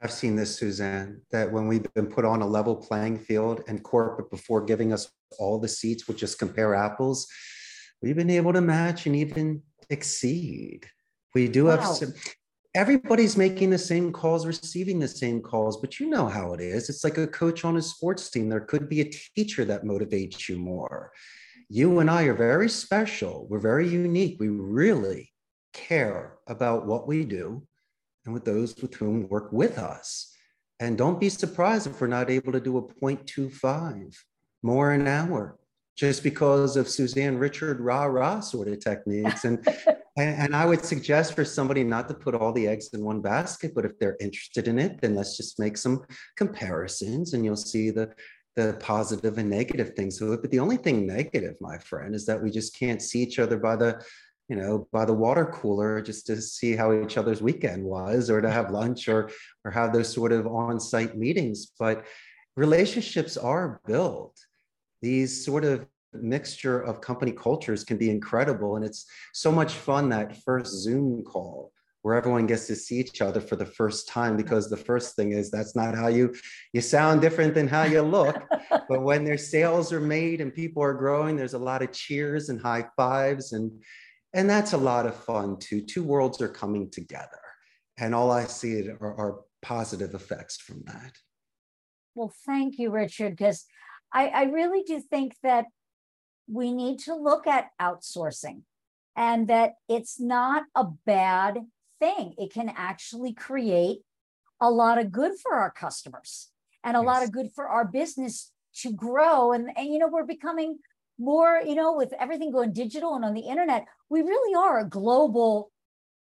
I've 0.00 0.12
seen 0.12 0.34
this, 0.34 0.58
Suzan, 0.58 1.20
that 1.30 1.52
when 1.52 1.68
we've 1.68 1.86
been 1.94 2.08
put 2.08 2.24
on 2.24 2.42
a 2.42 2.46
level 2.46 2.74
playing 2.74 3.18
field 3.18 3.62
and 3.68 3.82
corporate 3.82 4.30
before 4.30 4.64
giving 4.64 4.92
us 4.92 5.10
all 5.38 5.58
the 5.58 5.68
seats 5.68 6.08
would 6.08 6.16
just 6.16 6.38
compare 6.38 6.74
apples, 6.74 7.28
we've 8.00 8.16
been 8.16 8.30
able 8.30 8.52
to 8.52 8.60
match 8.60 9.06
and 9.06 9.14
even 9.14 9.62
exceed. 9.90 10.86
We 11.34 11.48
do 11.48 11.66
wow. 11.66 11.76
have 11.76 11.86
some, 11.86 12.14
everybody's 12.74 13.36
making 13.36 13.70
the 13.70 13.78
same 13.78 14.12
calls, 14.12 14.46
receiving 14.46 14.98
the 14.98 15.08
same 15.08 15.42
calls, 15.42 15.80
but 15.80 16.00
you 16.00 16.08
know 16.08 16.26
how 16.26 16.54
it 16.54 16.60
is. 16.60 16.88
It's 16.88 17.04
like 17.04 17.18
a 17.18 17.26
coach 17.26 17.64
on 17.64 17.76
a 17.76 17.82
sports 17.82 18.30
team. 18.30 18.48
There 18.48 18.60
could 18.60 18.88
be 18.88 19.00
a 19.00 19.12
teacher 19.36 19.64
that 19.66 19.84
motivates 19.84 20.48
you 20.48 20.56
more. 20.56 21.12
You 21.68 21.98
and 22.00 22.10
I 22.10 22.24
are 22.24 22.34
very 22.34 22.68
special. 22.68 23.46
We're 23.48 23.58
very 23.58 23.88
unique. 23.88 24.38
We 24.40 24.48
really 24.48 25.32
care 25.72 26.38
about 26.46 26.86
what 26.86 27.06
we 27.06 27.24
do 27.24 27.66
and 28.24 28.34
with 28.34 28.44
those 28.44 28.76
with 28.76 28.94
whom 28.94 29.28
work 29.28 29.52
with 29.52 29.78
us. 29.78 30.34
And 30.80 30.98
don't 30.98 31.20
be 31.20 31.28
surprised 31.28 31.86
if 31.86 32.00
we're 32.00 32.06
not 32.08 32.30
able 32.30 32.52
to 32.52 32.60
do 32.60 32.78
a 32.78 32.82
0.25 32.82 34.16
more 34.62 34.92
an 34.92 35.06
hour 35.06 35.58
just 35.96 36.22
because 36.22 36.76
of 36.76 36.86
Suzan 36.86 37.38
Richard 37.38 37.80
rah 37.80 38.04
rah 38.04 38.40
sort 38.40 38.68
of 38.68 38.80
techniques. 38.80 39.44
And, 39.44 39.66
and 40.16 40.54
I 40.54 40.66
would 40.66 40.84
suggest 40.84 41.34
for 41.34 41.44
somebody 41.44 41.84
not 41.84 42.06
to 42.08 42.14
put 42.14 42.34
all 42.34 42.52
the 42.52 42.68
eggs 42.68 42.90
in 42.92 43.02
one 43.02 43.22
basket, 43.22 43.72
but 43.74 43.86
if 43.86 43.98
they're 43.98 44.18
interested 44.20 44.68
in 44.68 44.78
it, 44.78 45.00
then 45.00 45.14
let's 45.14 45.36
just 45.38 45.58
make 45.58 45.78
some 45.78 46.04
comparisons 46.36 47.32
and 47.32 47.44
you'll 47.44 47.56
see 47.56 47.90
the 47.90 48.12
the 48.54 48.76
positive 48.80 49.38
and 49.38 49.48
negative 49.48 49.94
things. 49.96 50.18
So, 50.18 50.36
but 50.36 50.50
the 50.50 50.58
only 50.58 50.76
thing 50.76 51.06
negative, 51.06 51.54
my 51.62 51.78
friend, 51.78 52.14
is 52.14 52.26
that 52.26 52.42
we 52.42 52.50
just 52.50 52.78
can't 52.78 53.00
see 53.00 53.22
each 53.22 53.38
other 53.38 53.56
by 53.56 53.76
the 53.76 54.04
you 54.48 54.56
know, 54.56 54.86
by 54.92 55.06
the 55.06 55.14
water 55.14 55.46
cooler 55.46 56.02
just 56.02 56.26
to 56.26 56.42
see 56.42 56.76
how 56.76 56.92
each 56.92 57.16
other's 57.16 57.40
weekend 57.40 57.82
was 57.82 58.28
or 58.28 58.42
to 58.42 58.50
have 58.50 58.70
lunch 58.70 59.08
or 59.08 59.30
or 59.64 59.70
have 59.70 59.94
those 59.94 60.12
sort 60.12 60.32
of 60.32 60.46
on-site 60.46 61.16
meetings. 61.16 61.72
But 61.78 62.04
relationships 62.56 63.38
are 63.38 63.80
built. 63.86 64.36
These 65.00 65.44
sort 65.44 65.64
of 65.64 65.86
mixture 66.14 66.80
of 66.80 67.00
company 67.00 67.32
cultures 67.32 67.84
can 67.84 67.96
be 67.96 68.10
incredible. 68.10 68.76
And 68.76 68.84
it's 68.84 69.06
so 69.32 69.50
much 69.50 69.74
fun 69.74 70.08
that 70.10 70.42
first 70.42 70.72
Zoom 70.82 71.22
call 71.24 71.72
where 72.02 72.16
everyone 72.16 72.48
gets 72.48 72.66
to 72.66 72.74
see 72.74 72.98
each 72.98 73.22
other 73.22 73.40
for 73.40 73.54
the 73.54 73.64
first 73.64 74.08
time 74.08 74.36
because 74.36 74.68
the 74.68 74.76
first 74.76 75.14
thing 75.14 75.32
is 75.32 75.50
that's 75.50 75.76
not 75.76 75.94
how 75.94 76.08
you 76.08 76.34
you 76.72 76.80
sound 76.80 77.20
different 77.20 77.54
than 77.54 77.68
how 77.68 77.84
you 77.84 78.02
look 78.02 78.42
but 78.88 79.02
when 79.02 79.22
their 79.22 79.38
sales 79.38 79.92
are 79.92 80.00
made 80.00 80.40
and 80.40 80.52
people 80.52 80.82
are 80.82 80.94
growing 80.94 81.36
there's 81.36 81.54
a 81.54 81.58
lot 81.58 81.80
of 81.80 81.92
cheers 81.92 82.48
and 82.48 82.60
high 82.60 82.84
fives 82.96 83.52
and 83.52 83.70
and 84.34 84.48
that's 84.48 84.72
a 84.72 84.78
lot 84.78 85.06
of 85.06 85.14
fun 85.14 85.58
too. 85.58 85.82
Two 85.82 86.02
worlds 86.02 86.40
are 86.40 86.48
coming 86.48 86.90
together, 86.90 87.40
and 87.98 88.14
all 88.14 88.30
I 88.30 88.44
see 88.44 88.88
are, 88.88 88.98
are 89.00 89.40
positive 89.60 90.14
effects 90.14 90.58
from 90.58 90.82
that. 90.86 91.12
Well, 92.14 92.32
thank 92.46 92.78
you, 92.78 92.90
Richard, 92.90 93.36
because 93.36 93.64
I, 94.12 94.28
I 94.28 94.42
really 94.44 94.82
do 94.82 95.00
think 95.00 95.34
that 95.42 95.66
we 96.48 96.72
need 96.72 96.98
to 97.00 97.14
look 97.14 97.46
at 97.46 97.70
outsourcing 97.80 98.62
and 99.16 99.48
that 99.48 99.74
it's 99.88 100.18
not 100.20 100.64
a 100.74 100.84
bad 101.06 101.58
thing. 102.00 102.34
It 102.38 102.52
can 102.52 102.72
actually 102.76 103.32
create 103.32 104.00
a 104.60 104.70
lot 104.70 104.98
of 104.98 105.12
good 105.12 105.32
for 105.42 105.54
our 105.54 105.70
customers 105.70 106.50
and 106.84 106.96
a 106.96 107.00
yes. 107.00 107.06
lot 107.06 107.22
of 107.22 107.32
good 107.32 107.50
for 107.54 107.68
our 107.68 107.84
business 107.84 108.52
to 108.76 108.92
grow. 108.92 109.52
And, 109.52 109.70
and, 109.76 109.88
you 109.88 109.98
know, 109.98 110.08
we're 110.08 110.24
becoming 110.24 110.78
more, 111.18 111.60
you 111.64 111.74
know, 111.74 111.94
with 111.94 112.12
everything 112.18 112.50
going 112.50 112.72
digital 112.72 113.14
and 113.14 113.24
on 113.24 113.34
the 113.34 113.40
internet, 113.40 113.84
we 114.08 114.22
really 114.22 114.54
are 114.54 114.80
a 114.80 114.88
global 114.88 115.70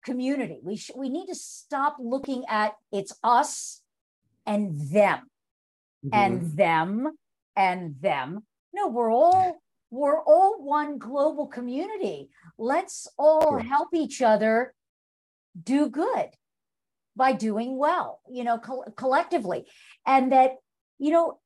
community. 0.05 0.59
We 0.63 0.77
sh- 0.77 0.91
we 0.97 1.09
need 1.09 1.27
to 1.27 1.35
stop 1.35 1.97
looking 2.01 2.45
at 2.49 2.75
it's 2.91 3.15
us 3.23 3.83
and 4.45 4.79
them 4.91 5.31
mm-hmm. 6.05 6.09
and 6.13 6.57
them 6.57 7.13
and 7.57 7.95
them. 8.01 8.45
No, 8.73 8.89
we're 8.89 9.13
all 9.13 9.61
we're 9.93 10.23
all 10.23 10.57
one 10.59 10.97
global 10.97 11.47
community. 11.47 12.31
Let's 12.59 13.07
all 13.19 13.59
help 13.59 13.89
each 13.93 14.23
other 14.23 14.75
do 15.63 15.91
good 15.91 16.31
by 17.15 17.33
doing 17.35 17.77
well, 17.77 18.21
you 18.27 18.43
know, 18.43 18.57
co- 18.57 18.87
collectively. 18.97 19.67
And 20.07 20.33
that, 20.33 20.53
you 20.99 21.13
know, 21.13 21.41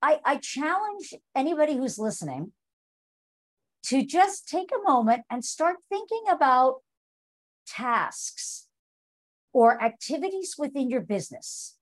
I, 0.00 0.20
I 0.24 0.36
challenge 0.36 1.14
anybody 1.34 1.76
who's 1.76 1.98
listening 1.98 2.52
to 3.86 4.04
just 4.04 4.48
take 4.48 4.70
a 4.70 4.88
moment 4.88 5.22
and 5.28 5.44
start 5.44 5.76
thinking 5.88 6.22
about 6.30 6.76
tasks 7.66 8.68
or 9.52 9.82
activities 9.82 10.54
within 10.56 10.90
your 10.90 11.00
business 11.00 11.76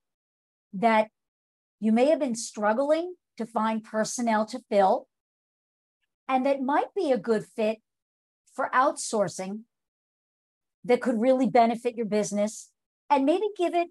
that 0.73 1.09
you 1.79 1.91
may 1.91 2.05
have 2.07 2.19
been 2.19 2.35
struggling 2.35 3.13
to 3.37 3.45
find 3.45 3.83
personnel 3.83 4.47
to 4.47 4.59
fill 4.71 5.07
and 6.29 6.45
that 6.45 6.61
might 6.61 6.93
be 6.95 7.11
a 7.11 7.17
good 7.17 7.43
fit 7.43 7.79
for 8.55 8.69
outsourcing 8.73 9.63
that 10.85 11.01
could 11.01 11.19
really 11.19 11.47
benefit 11.47 11.95
your 11.95 12.05
business 12.05 12.69
and 13.09 13.25
maybe 13.25 13.47
give 13.57 13.73
it 13.75 13.89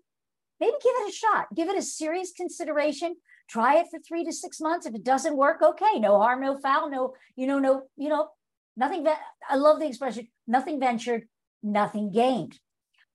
maybe 0.58 0.76
give 0.82 0.94
it 0.96 1.10
a 1.10 1.12
shot 1.12 1.46
give 1.54 1.68
it 1.68 1.76
a 1.76 1.82
serious 1.82 2.32
consideration 2.32 3.16
try 3.48 3.78
it 3.78 3.86
for 3.90 3.98
three 3.98 4.24
to 4.24 4.32
six 4.32 4.60
months. 4.60 4.86
If 4.86 4.94
it 4.94 5.04
doesn't 5.04 5.36
work, 5.36 5.62
okay, 5.62 5.98
no 5.98 6.18
harm, 6.18 6.42
no 6.42 6.58
foul, 6.58 6.90
no, 6.90 7.14
you 7.34 7.46
know, 7.46 7.58
no, 7.58 7.82
you 7.96 8.08
know, 8.08 8.28
nothing. 8.76 9.06
I 9.48 9.56
love 9.56 9.80
the 9.80 9.86
expression, 9.86 10.28
nothing 10.46 10.78
ventured, 10.78 11.24
nothing 11.62 12.12
gained. 12.12 12.60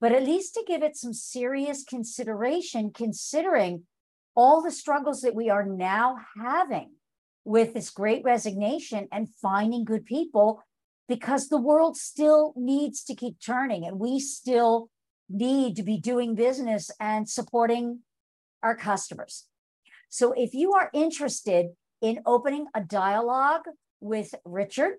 But 0.02 0.12
at 0.12 0.24
least 0.24 0.56
to 0.56 0.64
give 0.68 0.84
it 0.84 0.98
some 0.98 1.14
serious 1.14 1.84
consideration, 1.84 2.92
considering 2.94 3.84
all 4.36 4.62
the 4.62 4.72
struggles 4.72 5.22
that 5.22 5.36
we 5.36 5.50
are 5.50 5.66
now 5.66 6.18
having 6.42 6.92
with 7.46 7.74
this 7.74 7.90
great 7.90 8.24
resignation 8.24 9.08
and 9.12 9.34
finding 9.42 9.84
good 9.84 10.06
people, 10.06 10.64
because 11.08 11.50
the 11.50 11.60
world 11.60 11.98
still 11.98 12.54
needs 12.56 13.04
to 13.04 13.16
keep 13.16 13.38
turning 13.40 13.86
and 13.86 14.00
we 14.00 14.20
still 14.20 14.90
need 15.30 15.76
to 15.76 15.84
be 15.84 16.00
doing 16.00 16.36
business 16.36 16.90
and 17.00 17.30
supporting 17.30 18.00
our 18.62 18.76
customers. 18.76 19.46
So 20.10 20.34
if 20.34 20.54
you 20.54 20.74
are 20.74 20.90
interested 20.94 21.68
in 22.02 22.22
opening 22.26 22.68
a 22.74 22.82
dialogue 22.82 23.64
with 24.00 24.34
Richard, 24.46 24.96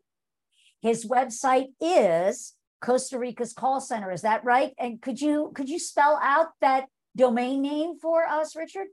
his 0.83 1.07
website 1.07 1.69
is 1.81 2.55
Costa 2.83 3.19
Rica's 3.19 3.55
call 3.55 3.81
center. 3.81 4.11
Is 4.11 4.23
that 4.23 4.45
right? 4.45 4.73
And 4.79 5.01
could 5.01 5.21
you 5.21 5.53
could 5.55 5.69
you 5.71 5.79
spell 5.79 6.19
out 6.23 6.49
that 6.61 6.87
domain 7.17 7.63
name 7.63 7.99
for 8.01 8.25
us, 8.25 8.55
Richard? 8.55 8.89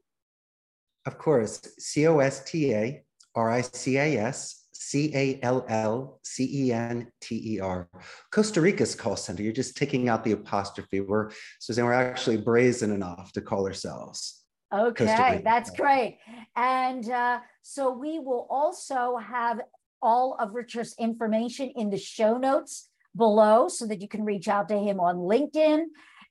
Of 1.06 1.18
course, 1.18 1.60
C 1.80 2.08
O 2.08 2.20
S 2.20 2.44
T 2.46 2.74
A 2.74 3.04
R 3.36 3.50
I 3.50 3.62
C 3.62 3.98
A 3.98 4.17
S 4.17 4.65
C 4.74 5.12
A 5.15 5.39
L 5.44 5.65
L 5.70 6.20
C 6.24 6.67
E 6.67 6.74
N 6.74 7.12
T 7.22 7.56
E 7.56 7.60
R. 7.60 7.88
Costa 8.32 8.62
Rica's 8.62 8.96
call 8.96 9.15
center. 9.15 9.44
You're 9.44 9.54
just 9.54 9.78
taking 9.78 10.10
out 10.10 10.24
the 10.24 10.34
apostrophe. 10.34 11.02
We're 11.02 11.32
Suzan, 11.62 11.86
we're 11.86 11.94
actually 11.94 12.38
brazen 12.38 12.91
enough 12.91 13.32
to 13.34 13.41
call 13.41 13.67
ourselves. 13.67 14.44
Okay, 14.74 15.41
that's 15.44 15.70
great. 15.72 16.20
And 16.56 17.10
uh, 17.10 17.39
so 17.62 17.91
we 17.91 18.20
will 18.20 18.48
also 18.50 19.17
have 19.17 19.62
all 20.02 20.36
of 20.39 20.56
Richard's 20.56 20.96
information 20.98 21.72
in 21.76 21.89
the 21.89 21.98
show 21.98 22.38
notes 22.38 22.89
below 23.15 23.67
so 23.67 23.86
that 23.88 24.02
you 24.02 24.08
can 24.08 24.24
reach 24.24 24.48
out 24.48 24.70
to 24.70 24.78
him 24.78 25.00
on 25.00 25.17
LinkedIn. 25.17 25.86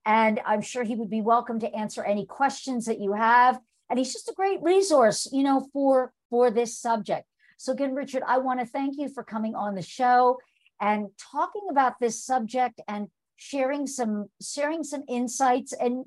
And 0.07 0.41
I'm 0.47 0.63
sure 0.63 0.83
he 0.83 0.95
would 0.95 1.11
be 1.11 1.21
welcome 1.21 1.61
to 1.61 1.75
answer 1.75 2.03
any 2.03 2.25
questions 2.25 2.87
that 2.87 3.01
you 3.01 3.13
have. 3.13 3.61
And 3.91 3.99
he's 3.99 4.13
just 4.13 4.29
a 4.29 4.35
great 4.35 4.63
resource, 4.63 5.29
you 5.33 5.43
know, 5.43 5.67
for 5.73 6.13
for 6.31 6.51
this 6.51 6.79
subject. 6.79 7.27
So 7.59 7.73
again, 7.73 7.95
Richard, 7.95 8.23
I 8.27 8.39
want 8.39 8.61
to 8.61 8.67
thank 8.67 8.97
you 8.97 9.09
for 9.09 9.23
coming 9.23 9.55
on 9.55 9.75
the 9.75 9.83
show 9.83 10.39
and 10.81 11.09
talking 11.19 11.67
about 11.71 11.95
this 12.01 12.25
subject 12.25 12.81
and 12.89 13.09
sharing 13.37 13.87
some 13.87 14.29
sharing 14.41 14.85
some 14.85 15.03
insights 15.09 15.73
and 15.73 16.05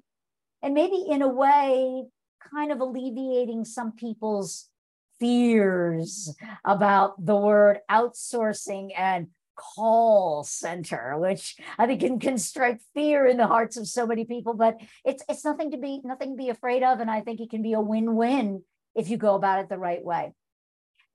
and 0.62 0.74
maybe 0.74 1.04
in 1.10 1.22
a 1.22 1.28
way 1.28 2.06
kind 2.54 2.72
of 2.72 2.80
alleviating 2.80 3.66
some 3.66 3.92
people's 3.92 4.70
fears 5.20 6.36
about 6.66 7.24
the 7.24 7.36
word 7.36 7.80
outsourcing 7.90 8.90
and 8.98 9.28
call 9.56 10.44
center, 10.44 11.18
which 11.18 11.56
I 11.78 11.86
think 11.86 12.02
can, 12.02 12.20
can 12.20 12.38
strike 12.38 12.80
fear 12.94 13.26
in 13.26 13.38
the 13.38 13.48
hearts 13.48 13.78
of 13.78 13.88
so 13.88 14.06
many 14.06 14.26
people. 14.26 14.54
But 14.54 14.80
it's 15.06 15.24
it's 15.30 15.46
nothing 15.46 15.72
to 15.72 15.78
be 15.78 16.02
nothing 16.04 16.32
to 16.32 16.38
be 16.38 16.50
afraid 16.50 16.84
of, 16.84 17.00
and 17.00 17.10
I 17.10 17.22
think 17.22 17.40
it 17.40 17.50
can 17.50 17.62
be 17.62 17.74
a 17.74 17.82
win 17.82 18.16
win 18.16 18.64
if 18.96 19.10
you 19.10 19.18
go 19.18 19.36
about 19.36 19.60
it 19.60 19.70
the 19.70 19.78
right 19.78 20.04
way. 20.04 20.34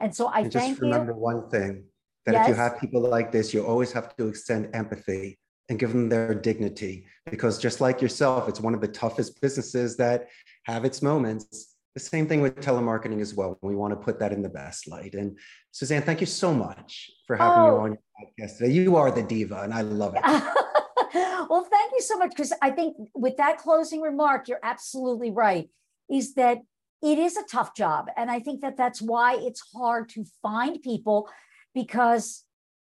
And 0.00 0.14
so 0.14 0.26
I 0.26 0.40
and 0.40 0.52
thank 0.52 0.70
just 0.70 0.80
remember 0.80 1.12
you. 1.12 1.18
one 1.18 1.48
thing 1.50 1.84
that 2.26 2.32
yes. 2.32 2.44
if 2.44 2.48
you 2.48 2.54
have 2.62 2.80
people 2.80 3.00
like 3.00 3.32
this, 3.32 3.54
you 3.54 3.64
always 3.64 3.92
have 3.92 4.16
to 4.16 4.28
extend 4.28 4.74
empathy 4.74 5.38
and 5.68 5.78
give 5.78 5.92
them 5.92 6.08
their 6.08 6.34
dignity 6.34 7.06
because 7.30 7.58
just 7.58 7.80
like 7.80 8.00
yourself, 8.00 8.48
it's 8.48 8.60
one 8.60 8.74
of 8.74 8.80
the 8.80 8.88
toughest 8.88 9.40
businesses 9.40 9.96
that 9.96 10.28
have 10.64 10.84
its 10.84 11.02
moments. 11.02 11.74
The 11.94 12.00
same 12.00 12.26
thing 12.28 12.40
with 12.40 12.56
telemarketing 12.60 13.20
as 13.20 13.34
well. 13.34 13.58
We 13.62 13.74
want 13.74 13.92
to 13.92 13.96
put 13.96 14.18
that 14.20 14.32
in 14.32 14.42
the 14.42 14.48
best 14.48 14.88
light. 14.88 15.14
And 15.14 15.38
Suzan, 15.74 16.04
thank 16.04 16.20
you 16.20 16.26
so 16.26 16.54
much 16.54 17.10
for 17.26 17.36
having 17.36 17.62
oh. 17.62 17.64
me 17.64 17.90
on 17.90 17.98
podcast. 18.20 18.72
You 18.72 18.96
are 18.96 19.10
the 19.10 19.22
diva, 19.22 19.62
and 19.62 19.72
I 19.72 19.82
love 19.82 20.14
it. 20.16 20.22
well, 21.48 21.66
thank 21.70 21.92
you 21.92 22.00
so 22.00 22.18
much. 22.18 22.30
Because 22.30 22.52
I 22.62 22.70
think 22.70 22.96
with 23.14 23.36
that 23.36 23.58
closing 23.58 24.00
remark, 24.00 24.48
you're 24.48 24.60
absolutely 24.62 25.30
right. 25.30 25.68
Is 26.10 26.34
that 26.34 26.58
it 27.02 27.18
is 27.18 27.36
a 27.36 27.44
tough 27.44 27.74
job. 27.74 28.08
And 28.16 28.30
I 28.30 28.40
think 28.40 28.60
that 28.62 28.76
that's 28.76 29.00
why 29.00 29.36
it's 29.36 29.62
hard 29.74 30.08
to 30.10 30.24
find 30.42 30.82
people 30.82 31.28
because 31.74 32.44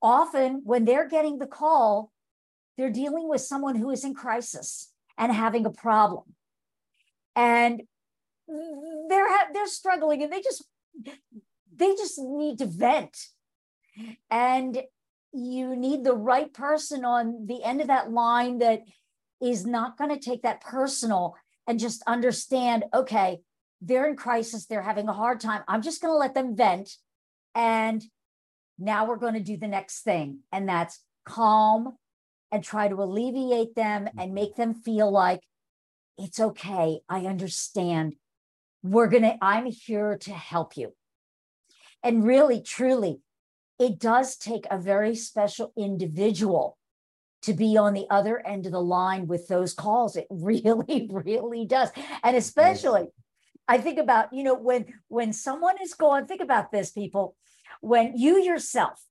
often 0.00 0.62
when 0.64 0.84
they're 0.84 1.08
getting 1.08 1.38
the 1.38 1.46
call, 1.46 2.10
they're 2.76 2.90
dealing 2.90 3.28
with 3.28 3.40
someone 3.40 3.76
who 3.76 3.90
is 3.90 4.04
in 4.04 4.14
crisis 4.14 4.90
and 5.16 5.32
having 5.32 5.66
a 5.66 5.70
problem. 5.70 6.34
And 7.36 7.82
they're 9.08 9.28
they're 9.54 9.66
struggling 9.66 10.22
and 10.22 10.32
they 10.32 10.42
just 10.42 10.64
they 11.74 11.94
just 11.94 12.18
need 12.18 12.58
to 12.58 12.66
vent. 12.66 13.16
And 14.30 14.82
you 15.32 15.74
need 15.74 16.04
the 16.04 16.14
right 16.14 16.52
person 16.52 17.04
on 17.04 17.46
the 17.46 17.62
end 17.64 17.80
of 17.80 17.86
that 17.86 18.10
line 18.10 18.58
that 18.58 18.82
is 19.42 19.66
not 19.66 19.96
going 19.96 20.10
to 20.10 20.18
take 20.18 20.42
that 20.42 20.60
personal 20.60 21.34
and 21.66 21.80
just 21.80 22.02
understand 22.06 22.84
okay 22.94 23.40
they're 23.80 24.06
in 24.08 24.16
crisis 24.16 24.66
they're 24.66 24.82
having 24.82 25.08
a 25.08 25.12
hard 25.12 25.40
time 25.40 25.62
i'm 25.68 25.82
just 25.82 26.00
going 26.00 26.12
to 26.12 26.18
let 26.18 26.34
them 26.34 26.54
vent 26.54 26.90
and 27.54 28.02
now 28.78 29.06
we're 29.06 29.16
going 29.16 29.34
to 29.34 29.40
do 29.40 29.56
the 29.56 29.68
next 29.68 30.02
thing 30.02 30.40
and 30.52 30.68
that's 30.68 31.00
calm 31.24 31.96
and 32.50 32.62
try 32.62 32.88
to 32.88 33.02
alleviate 33.02 33.74
them 33.74 34.06
and 34.06 34.18
mm-hmm. 34.18 34.34
make 34.34 34.56
them 34.56 34.74
feel 34.74 35.10
like 35.10 35.40
it's 36.18 36.38
okay 36.40 37.00
i 37.08 37.20
understand. 37.26 38.14
We're 38.82 39.08
going 39.08 39.22
to 39.22 39.36
i'm 39.40 39.66
here 39.66 40.18
to 40.22 40.32
help 40.32 40.76
you. 40.76 40.92
And 42.02 42.24
really 42.24 42.60
truly 42.60 43.20
it 43.82 43.98
does 43.98 44.36
take 44.36 44.64
a 44.70 44.78
very 44.78 45.16
special 45.16 45.72
individual 45.76 46.78
to 47.42 47.52
be 47.52 47.76
on 47.76 47.94
the 47.94 48.06
other 48.10 48.38
end 48.46 48.64
of 48.64 48.72
the 48.72 48.80
line 48.80 49.26
with 49.26 49.48
those 49.48 49.74
calls. 49.74 50.16
It 50.16 50.26
really, 50.30 51.08
really 51.10 51.66
does. 51.66 51.90
And 52.22 52.36
especially, 52.36 53.08
I 53.66 53.78
think 53.78 53.98
about, 53.98 54.32
you 54.32 54.44
know, 54.44 54.54
when 54.54 54.86
when 55.08 55.32
someone 55.32 55.76
is 55.82 55.94
going, 55.94 56.26
think 56.26 56.40
about 56.40 56.70
this, 56.70 56.92
people, 56.92 57.34
when 57.80 58.16
you 58.16 58.40
yourself 58.40 59.04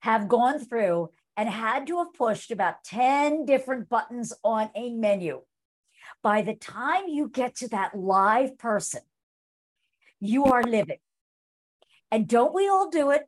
have 0.00 0.28
gone 0.28 0.58
through 0.58 1.08
and 1.36 1.48
had 1.48 1.86
to 1.86 1.98
have 1.98 2.12
pushed 2.12 2.50
about 2.50 2.84
10 2.84 3.46
different 3.46 3.88
buttons 3.88 4.34
on 4.44 4.68
a 4.74 4.90
menu. 4.90 5.40
By 6.22 6.42
the 6.42 6.54
time 6.54 7.04
you 7.08 7.28
get 7.28 7.56
to 7.56 7.68
that 7.68 7.96
live 7.96 8.58
person, 8.58 9.00
you 10.20 10.44
are 10.44 10.62
living. 10.62 10.98
And 12.10 12.28
don't 12.28 12.54
we 12.54 12.68
all 12.68 12.90
do 12.90 13.10
it? 13.10 13.22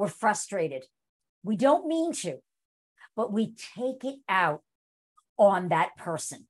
We're 0.00 0.08
frustrated. 0.08 0.84
We 1.42 1.56
don't 1.56 1.86
mean 1.86 2.14
to, 2.22 2.38
but 3.14 3.34
we 3.34 3.52
take 3.76 4.02
it 4.02 4.16
out 4.30 4.62
on 5.36 5.68
that 5.68 5.94
person 5.98 6.46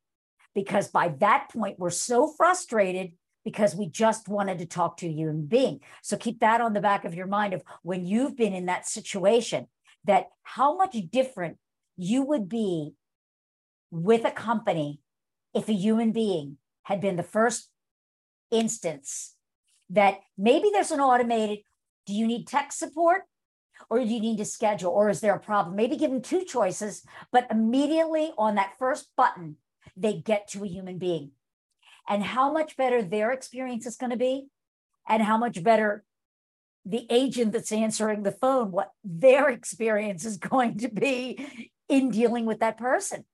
because 0.55 0.87
by 0.87 1.09
that 1.19 1.49
point, 1.53 1.77
we're 1.77 1.91
so 1.91 2.29
frustrated 2.29 3.11
because 3.45 3.75
we 3.75 3.89
just 3.89 4.29
wanted 4.29 4.61
to 4.61 4.67
talk 4.67 4.99
to 4.99 5.09
a 5.09 5.13
human 5.13 5.47
being. 5.47 5.81
So 6.01 6.17
keep 6.17 6.39
that 6.39 6.61
on 6.61 6.75
the 6.75 6.81
back 6.81 7.05
of 7.05 7.17
your 7.17 7.27
mind 7.27 7.53
of 7.53 7.65
when 7.83 8.07
you've 8.07 8.37
been 8.37 8.55
in 8.55 8.67
that 8.67 8.87
situation, 8.87 9.67
that 10.05 10.29
how 10.45 10.77
much 10.77 10.95
different 11.11 11.57
you 11.97 12.23
would 12.23 12.49
be 12.49 12.93
with 13.91 14.25
a 14.25 14.31
company 14.31 15.01
if 15.55 15.69
a 15.69 15.73
human 15.73 16.13
being 16.13 16.59
had 16.85 17.01
been 17.01 17.17
the 17.17 17.25
first 17.25 17.69
instance 18.53 19.35
that 19.89 20.21
maybe 20.39 20.71
there's 20.73 20.93
an 20.93 21.01
automated 21.01 21.59
do 22.07 22.15
you 22.15 22.29
need 22.29 22.47
tech 22.47 22.71
support 22.71 23.23
or 23.89 23.99
do 23.99 24.05
you 24.05 24.21
need 24.21 24.39
to 24.39 24.45
schedule 24.45 24.91
or 24.91 25.09
is 25.09 25.21
there 25.21 25.35
a 25.35 25.41
problem? 25.41 25.77
Maybe 25.77 25.97
give 25.97 26.11
them 26.11 26.23
two 26.23 26.45
choices 26.45 27.03
but 27.33 27.47
immediately 27.51 28.33
on 28.37 28.57
that 28.57 28.79
first 28.79 29.09
button 29.17 29.57
they 29.97 30.15
get 30.15 30.49
to 30.49 30.65
a 30.65 30.69
human 30.69 30.99
being. 30.99 31.33
And 32.09 32.23
how 32.23 32.53
much 32.53 32.77
better 32.77 33.03
their 33.03 33.31
experience 33.31 33.87
is 33.87 33.97
going 33.97 34.11
to 34.11 34.17
be 34.17 34.49
and 35.09 35.23
how 35.23 35.39
much 35.39 35.63
better 35.63 36.05
the 36.85 37.07
agent 37.11 37.53
that's 37.53 37.73
answering 37.73 38.23
the 38.23 38.33
phone 38.33 38.73
what 38.73 38.91
their 39.05 39.49
experience 39.59 40.25
is 40.25 40.37
going 40.37 40.79
to 40.79 40.89
be 40.89 41.69
in 41.89 42.11
dealing 42.11 42.47
with 42.47 42.61
that 42.61 42.79
person. 42.79 43.25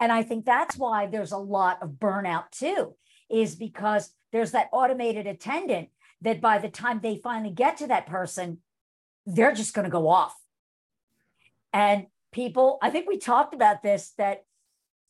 And 0.00 0.12
i 0.12 0.22
think 0.22 0.44
that's 0.44 0.76
why 0.76 1.06
there's 1.06 1.32
a 1.32 1.38
lot 1.38 1.82
of 1.82 1.90
burnout 1.90 2.50
too 2.50 2.94
is 3.30 3.54
because 3.54 4.10
there's 4.32 4.52
that 4.52 4.68
automated 4.72 5.26
attendant 5.26 5.88
that 6.20 6.40
by 6.40 6.58
the 6.58 6.68
time 6.68 7.00
they 7.00 7.16
finally 7.16 7.52
get 7.52 7.78
to 7.78 7.86
that 7.88 8.06
person 8.06 8.58
they're 9.26 9.52
just 9.52 9.74
going 9.74 9.84
to 9.84 9.90
go 9.90 10.08
off. 10.08 10.34
And 11.72 12.06
people, 12.32 12.78
I 12.80 12.90
think 12.90 13.08
we 13.08 13.18
talked 13.18 13.54
about 13.54 13.82
this 13.82 14.12
that 14.18 14.44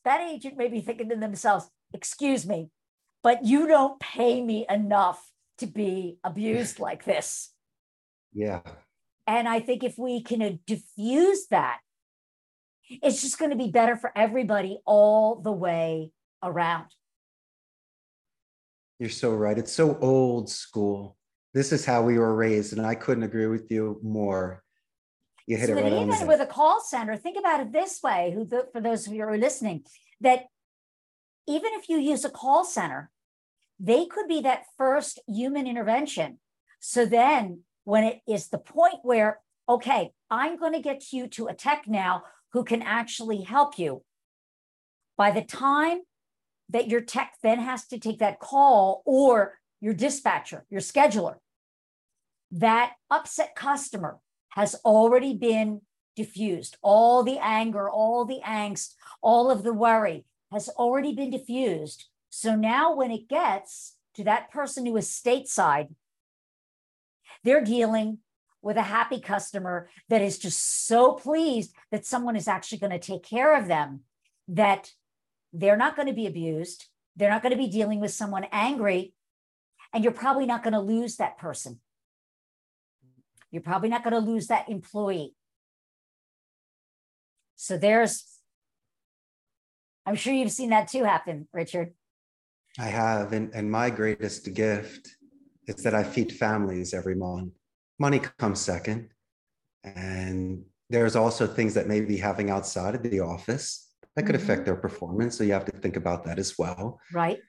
that 0.03 0.21
agent 0.21 0.57
may 0.57 0.67
be 0.67 0.81
thinking 0.81 1.09
to 1.09 1.15
themselves, 1.15 1.69
excuse 1.93 2.45
me, 2.45 2.69
but 3.23 3.45
you 3.45 3.67
don't 3.67 3.99
pay 3.99 4.41
me 4.41 4.65
enough 4.69 5.31
to 5.59 5.67
be 5.67 6.17
abused 6.23 6.79
like 6.87 7.05
this. 7.05 7.51
Yeah. 8.33 8.61
And 9.25 9.47
I 9.47 9.59
think 9.59 9.83
if 9.83 9.97
we 9.97 10.21
can 10.21 10.41
uh, 10.41 10.51
diffuse 10.65 11.47
that, 11.47 11.79
it's 12.89 13.21
just 13.21 13.37
going 13.37 13.51
to 13.51 13.57
be 13.57 13.69
better 13.69 13.97
for 13.97 14.11
everybody 14.15 14.79
all 14.85 15.35
the 15.35 15.51
way 15.51 16.11
around. 16.41 16.85
You're 18.99 19.09
so 19.09 19.33
right. 19.33 19.57
It's 19.57 19.73
so 19.73 19.97
old 19.99 20.49
school 20.49 21.16
this 21.57 21.71
is 21.71 21.85
how 21.85 22.03
we 22.03 22.19
were 22.19 22.35
raised, 22.35 22.77
and 22.77 22.85
I 22.85 22.93
couldn't 22.93 23.23
agree 23.23 23.47
with 23.47 23.71
you 23.71 23.99
more. 24.03 24.63
You 25.47 25.57
hit 25.57 25.67
so 25.67 25.77
it 25.77 25.81
right 25.81 25.91
even 25.91 26.27
with 26.27 26.39
a 26.39 26.45
call 26.45 26.81
center, 26.81 27.17
think 27.17 27.35
about 27.37 27.61
it 27.61 27.73
this 27.73 27.99
way: 28.03 28.31
who, 28.35 28.47
for 28.71 28.79
those 28.79 29.07
of 29.07 29.13
you 29.13 29.23
who 29.23 29.29
are 29.29 29.37
listening, 29.37 29.83
that 30.21 30.45
even 31.47 31.71
if 31.73 31.89
you 31.89 31.97
use 31.97 32.23
a 32.23 32.29
call 32.29 32.63
center, 32.63 33.09
they 33.79 34.05
could 34.05 34.27
be 34.27 34.41
that 34.41 34.65
first 34.77 35.19
human 35.27 35.65
intervention. 35.65 36.37
So 36.79 37.07
then, 37.07 37.61
when 37.85 38.03
it 38.03 38.19
is 38.27 38.49
the 38.49 38.59
point 38.59 38.99
where, 39.01 39.39
okay, 39.67 40.11
I'm 40.29 40.59
going 40.59 40.73
to 40.73 40.79
get 40.79 41.11
you 41.11 41.27
to 41.29 41.47
a 41.47 41.55
tech 41.55 41.87
now 41.87 42.23
who 42.53 42.63
can 42.63 42.83
actually 42.83 43.41
help 43.41 43.79
you. 43.79 44.03
By 45.17 45.31
the 45.31 45.41
time 45.41 46.01
that 46.69 46.87
your 46.87 47.01
tech 47.01 47.33
then 47.41 47.59
has 47.59 47.87
to 47.87 47.97
take 47.97 48.19
that 48.19 48.39
call 48.39 49.01
or 49.05 49.57
your 49.81 49.95
dispatcher, 49.95 50.65
your 50.69 50.81
scheduler, 50.81 51.37
that 52.51 52.93
upset 53.09 53.55
customer 53.55 54.19
has 54.49 54.75
already 54.85 55.33
been 55.33 55.81
diffused. 56.15 56.77
All 56.81 57.23
the 57.23 57.37
anger, 57.41 57.89
all 57.89 58.25
the 58.25 58.41
angst, 58.45 58.95
all 59.21 59.51
of 59.51 59.63
the 59.63 59.73
worry 59.73 60.25
has 60.51 60.69
already 60.69 61.13
been 61.13 61.29
diffused. 61.29 62.05
So 62.29 62.55
now, 62.55 62.95
when 62.95 63.11
it 63.11 63.27
gets 63.27 63.95
to 64.15 64.23
that 64.23 64.51
person 64.51 64.85
who 64.85 64.97
is 64.97 65.07
stateside, 65.07 65.93
they're 67.43 67.63
dealing 67.63 68.19
with 68.61 68.77
a 68.77 68.81
happy 68.81 69.19
customer 69.19 69.89
that 70.09 70.21
is 70.21 70.39
just 70.39 70.87
so 70.87 71.13
pleased 71.13 71.73
that 71.91 72.05
someone 72.05 72.35
is 72.35 72.47
actually 72.47 72.79
going 72.79 72.91
to 72.91 72.99
take 72.99 73.23
care 73.23 73.55
of 73.55 73.67
them, 73.67 74.01
that 74.47 74.91
they're 75.53 75.77
not 75.77 75.95
going 75.95 76.07
to 76.07 76.13
be 76.13 76.27
abused. 76.27 76.85
They're 77.15 77.29
not 77.29 77.41
going 77.41 77.51
to 77.51 77.57
be 77.57 77.69
dealing 77.69 77.99
with 77.99 78.11
someone 78.11 78.45
angry. 78.51 79.13
And 79.93 80.03
you're 80.03 80.13
probably 80.13 80.45
not 80.45 80.63
going 80.63 80.73
to 80.73 80.79
lose 80.79 81.17
that 81.17 81.37
person. 81.37 81.79
You're 83.51 83.61
probably 83.61 83.89
not 83.89 84.03
going 84.03 84.13
to 84.13 84.19
lose 84.19 84.47
that 84.47 84.69
employee. 84.69 85.35
So 87.55 87.77
there's, 87.77 88.23
I'm 90.05 90.15
sure 90.15 90.33
you've 90.33 90.51
seen 90.51 90.69
that 90.69 90.87
too 90.87 91.03
happen, 91.03 91.47
Richard. 91.53 91.93
I 92.79 92.85
have. 92.85 93.33
And, 93.33 93.53
and 93.53 93.71
my 93.71 93.89
greatest 93.89 94.53
gift 94.53 95.09
is 95.67 95.83
that 95.83 95.95
I 95.95 96.03
feed 96.03 96.31
families 96.31 96.93
every 96.93 97.15
month. 97.15 97.53
Money 97.99 98.19
comes 98.37 98.61
second. 98.61 99.09
And 99.83 100.63
there's 100.89 101.15
also 101.15 101.47
things 101.47 101.73
that 101.73 101.87
may 101.87 102.01
be 102.01 102.17
having 102.17 102.49
outside 102.49 102.95
of 102.95 103.03
the 103.03 103.19
office 103.19 103.91
that 104.15 104.25
could 104.25 104.35
mm-hmm. 104.35 104.43
affect 104.43 104.65
their 104.65 104.75
performance. 104.75 105.37
So 105.37 105.43
you 105.43 105.53
have 105.53 105.65
to 105.65 105.77
think 105.79 105.95
about 105.95 106.23
that 106.25 106.39
as 106.39 106.57
well. 106.57 106.99
Right. 107.13 107.39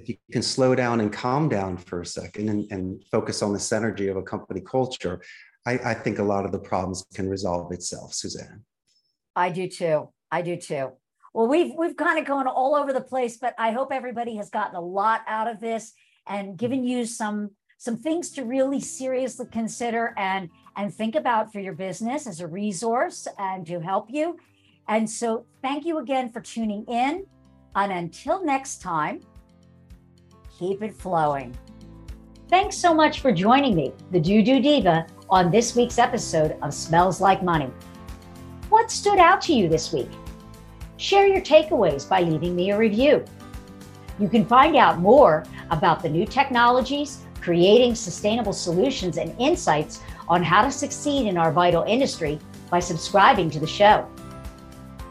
If 0.00 0.08
you 0.08 0.16
can 0.32 0.42
slow 0.42 0.74
down 0.74 1.00
and 1.00 1.12
calm 1.12 1.48
down 1.50 1.76
for 1.76 2.00
a 2.00 2.06
second 2.06 2.48
and, 2.48 2.66
and 2.72 3.04
focus 3.10 3.42
on 3.42 3.52
the 3.52 3.58
synergy 3.58 4.10
of 4.10 4.16
a 4.16 4.22
company 4.22 4.62
culture, 4.62 5.20
I, 5.66 5.72
I 5.72 5.94
think 5.94 6.18
a 6.18 6.22
lot 6.22 6.46
of 6.46 6.52
the 6.52 6.58
problems 6.58 7.04
can 7.12 7.28
resolve 7.28 7.70
itself, 7.70 8.12
Suzan. 8.12 8.62
I 9.36 9.50
do 9.50 9.68
too. 9.68 10.08
I 10.30 10.40
do 10.40 10.56
too. 10.56 10.92
Well, 11.34 11.48
we've 11.48 11.72
we've 11.76 11.96
kind 11.96 12.18
of 12.18 12.24
gone 12.24 12.46
all 12.46 12.74
over 12.74 12.92
the 12.92 13.00
place, 13.02 13.36
but 13.36 13.54
I 13.58 13.72
hope 13.72 13.92
everybody 13.92 14.36
has 14.36 14.48
gotten 14.48 14.74
a 14.74 14.80
lot 14.80 15.20
out 15.28 15.48
of 15.48 15.60
this 15.60 15.92
and 16.26 16.56
given 16.56 16.82
you 16.82 17.04
some 17.04 17.50
some 17.76 17.96
things 17.96 18.30
to 18.30 18.44
really 18.44 18.80
seriously 18.80 19.46
consider 19.52 20.14
and 20.16 20.48
and 20.76 20.92
think 20.92 21.14
about 21.14 21.52
for 21.52 21.60
your 21.60 21.74
business 21.74 22.26
as 22.26 22.40
a 22.40 22.46
resource 22.46 23.28
and 23.38 23.66
to 23.66 23.80
help 23.80 24.06
you. 24.08 24.38
And 24.88 25.08
so 25.08 25.44
thank 25.62 25.84
you 25.84 25.98
again 25.98 26.32
for 26.32 26.40
tuning 26.40 26.84
in. 26.86 27.26
And 27.76 27.92
until 27.92 28.44
next 28.44 28.80
time, 28.80 29.20
keep 30.60 30.82
it 30.82 30.94
flowing. 30.94 31.56
Thanks 32.50 32.76
so 32.76 32.92
much 32.92 33.20
for 33.20 33.32
joining 33.32 33.74
me, 33.74 33.94
the 34.10 34.20
DooDoo 34.20 34.62
Diva, 34.62 35.06
on 35.30 35.50
this 35.50 35.74
week's 35.74 35.98
episode 35.98 36.58
of 36.60 36.74
Smells 36.74 37.18
Like 37.18 37.42
Money. 37.42 37.70
What 38.68 38.90
stood 38.90 39.18
out 39.18 39.40
to 39.42 39.54
you 39.54 39.70
this 39.70 39.90
week? 39.90 40.10
share 40.98 41.26
your 41.26 41.40
takeaways 41.40 42.06
by 42.06 42.20
leaving 42.20 42.54
me 42.54 42.72
a 42.72 42.76
review. 42.76 43.24
You 44.18 44.28
can 44.28 44.44
find 44.44 44.76
out 44.76 44.98
more 44.98 45.46
about 45.70 46.02
the 46.02 46.10
new 46.10 46.26
technologies, 46.26 47.22
creating 47.40 47.94
sustainable 47.94 48.52
solutions, 48.52 49.16
and 49.16 49.34
insights 49.40 50.02
on 50.28 50.42
how 50.42 50.60
to 50.60 50.70
succeed 50.70 51.26
in 51.26 51.38
our 51.38 51.50
vital 51.50 51.84
industry 51.84 52.38
by 52.70 52.80
subscribing 52.80 53.48
to 53.48 53.60
the 53.60 53.66
show. 53.66 54.06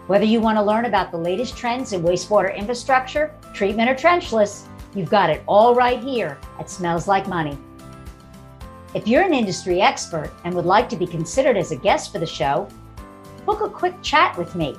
Whether 0.05 0.25
you 0.25 0.41
want 0.41 0.59
to 0.59 0.63
learn 0.63 0.85
about 0.85 1.09
the 1.09 1.17
latest 1.17 1.57
trends 1.57 1.91
in 1.91 2.03
wastewater 2.03 2.55
infrastructure, 2.55 3.33
treatment, 3.55 3.89
or 3.89 3.95
trenchless, 3.95 4.67
you've 4.95 5.09
got 5.09 5.29
it 5.29 5.43
all 5.47 5.75
right 5.75 6.01
here 6.01 6.39
at 6.59 6.69
Smells 6.69 7.07
Like 7.07 7.27
Money. 7.27 7.57
If 8.93 9.07
you're 9.07 9.23
an 9.23 9.33
industry 9.33 9.81
expert 9.81 10.31
and 10.43 10.53
would 10.55 10.65
like 10.65 10.89
to 10.89 10.95
be 10.95 11.05
considered 11.05 11.57
as 11.57 11.71
a 11.71 11.75
guest 11.75 12.11
for 12.11 12.19
the 12.19 12.25
show, 12.25 12.67
book 13.45 13.61
a 13.61 13.69
quick 13.69 14.01
chat 14.01 14.37
with 14.37 14.55
me 14.55 14.75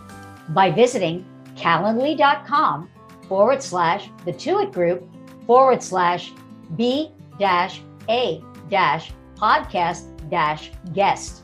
by 0.49 0.71
visiting 0.71 1.25
calendly.com 1.57 2.91
forward 3.29 3.63
slash 3.63 4.11
the 4.25 4.33
Tuit 4.33 4.73
Group 4.73 5.09
forward 5.47 5.83
slash 5.83 6.33
B 6.77 7.13
dash 7.39 7.83
A 8.09 8.43
dash 8.69 9.13
podcast 9.37 10.29
dash 10.29 10.71
guest, 10.93 11.43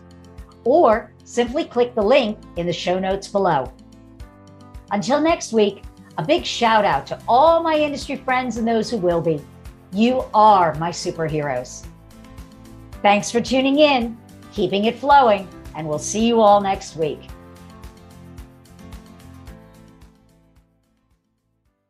or 0.64 1.12
simply 1.24 1.64
click 1.64 1.94
the 1.94 2.02
link 2.02 2.38
in 2.56 2.66
the 2.66 2.72
show 2.72 2.98
notes 2.98 3.28
below. 3.28 3.72
Until 4.90 5.20
next 5.20 5.52
week, 5.52 5.82
a 6.18 6.24
big 6.24 6.44
shout 6.44 6.84
out 6.84 7.06
to 7.08 7.20
all 7.28 7.62
my 7.62 7.76
industry 7.76 8.16
friends 8.16 8.56
and 8.56 8.66
those 8.66 8.90
who 8.90 8.96
will 8.96 9.20
be. 9.20 9.42
You 9.92 10.24
are 10.34 10.74
my 10.74 10.90
superheroes. 10.90 11.86
Thanks 13.02 13.30
for 13.30 13.40
tuning 13.40 13.78
in, 13.78 14.16
keeping 14.52 14.86
it 14.86 14.98
flowing, 14.98 15.48
and 15.74 15.86
we'll 15.86 15.98
see 15.98 16.26
you 16.26 16.40
all 16.40 16.60
next 16.60 16.96
week. 16.96 17.28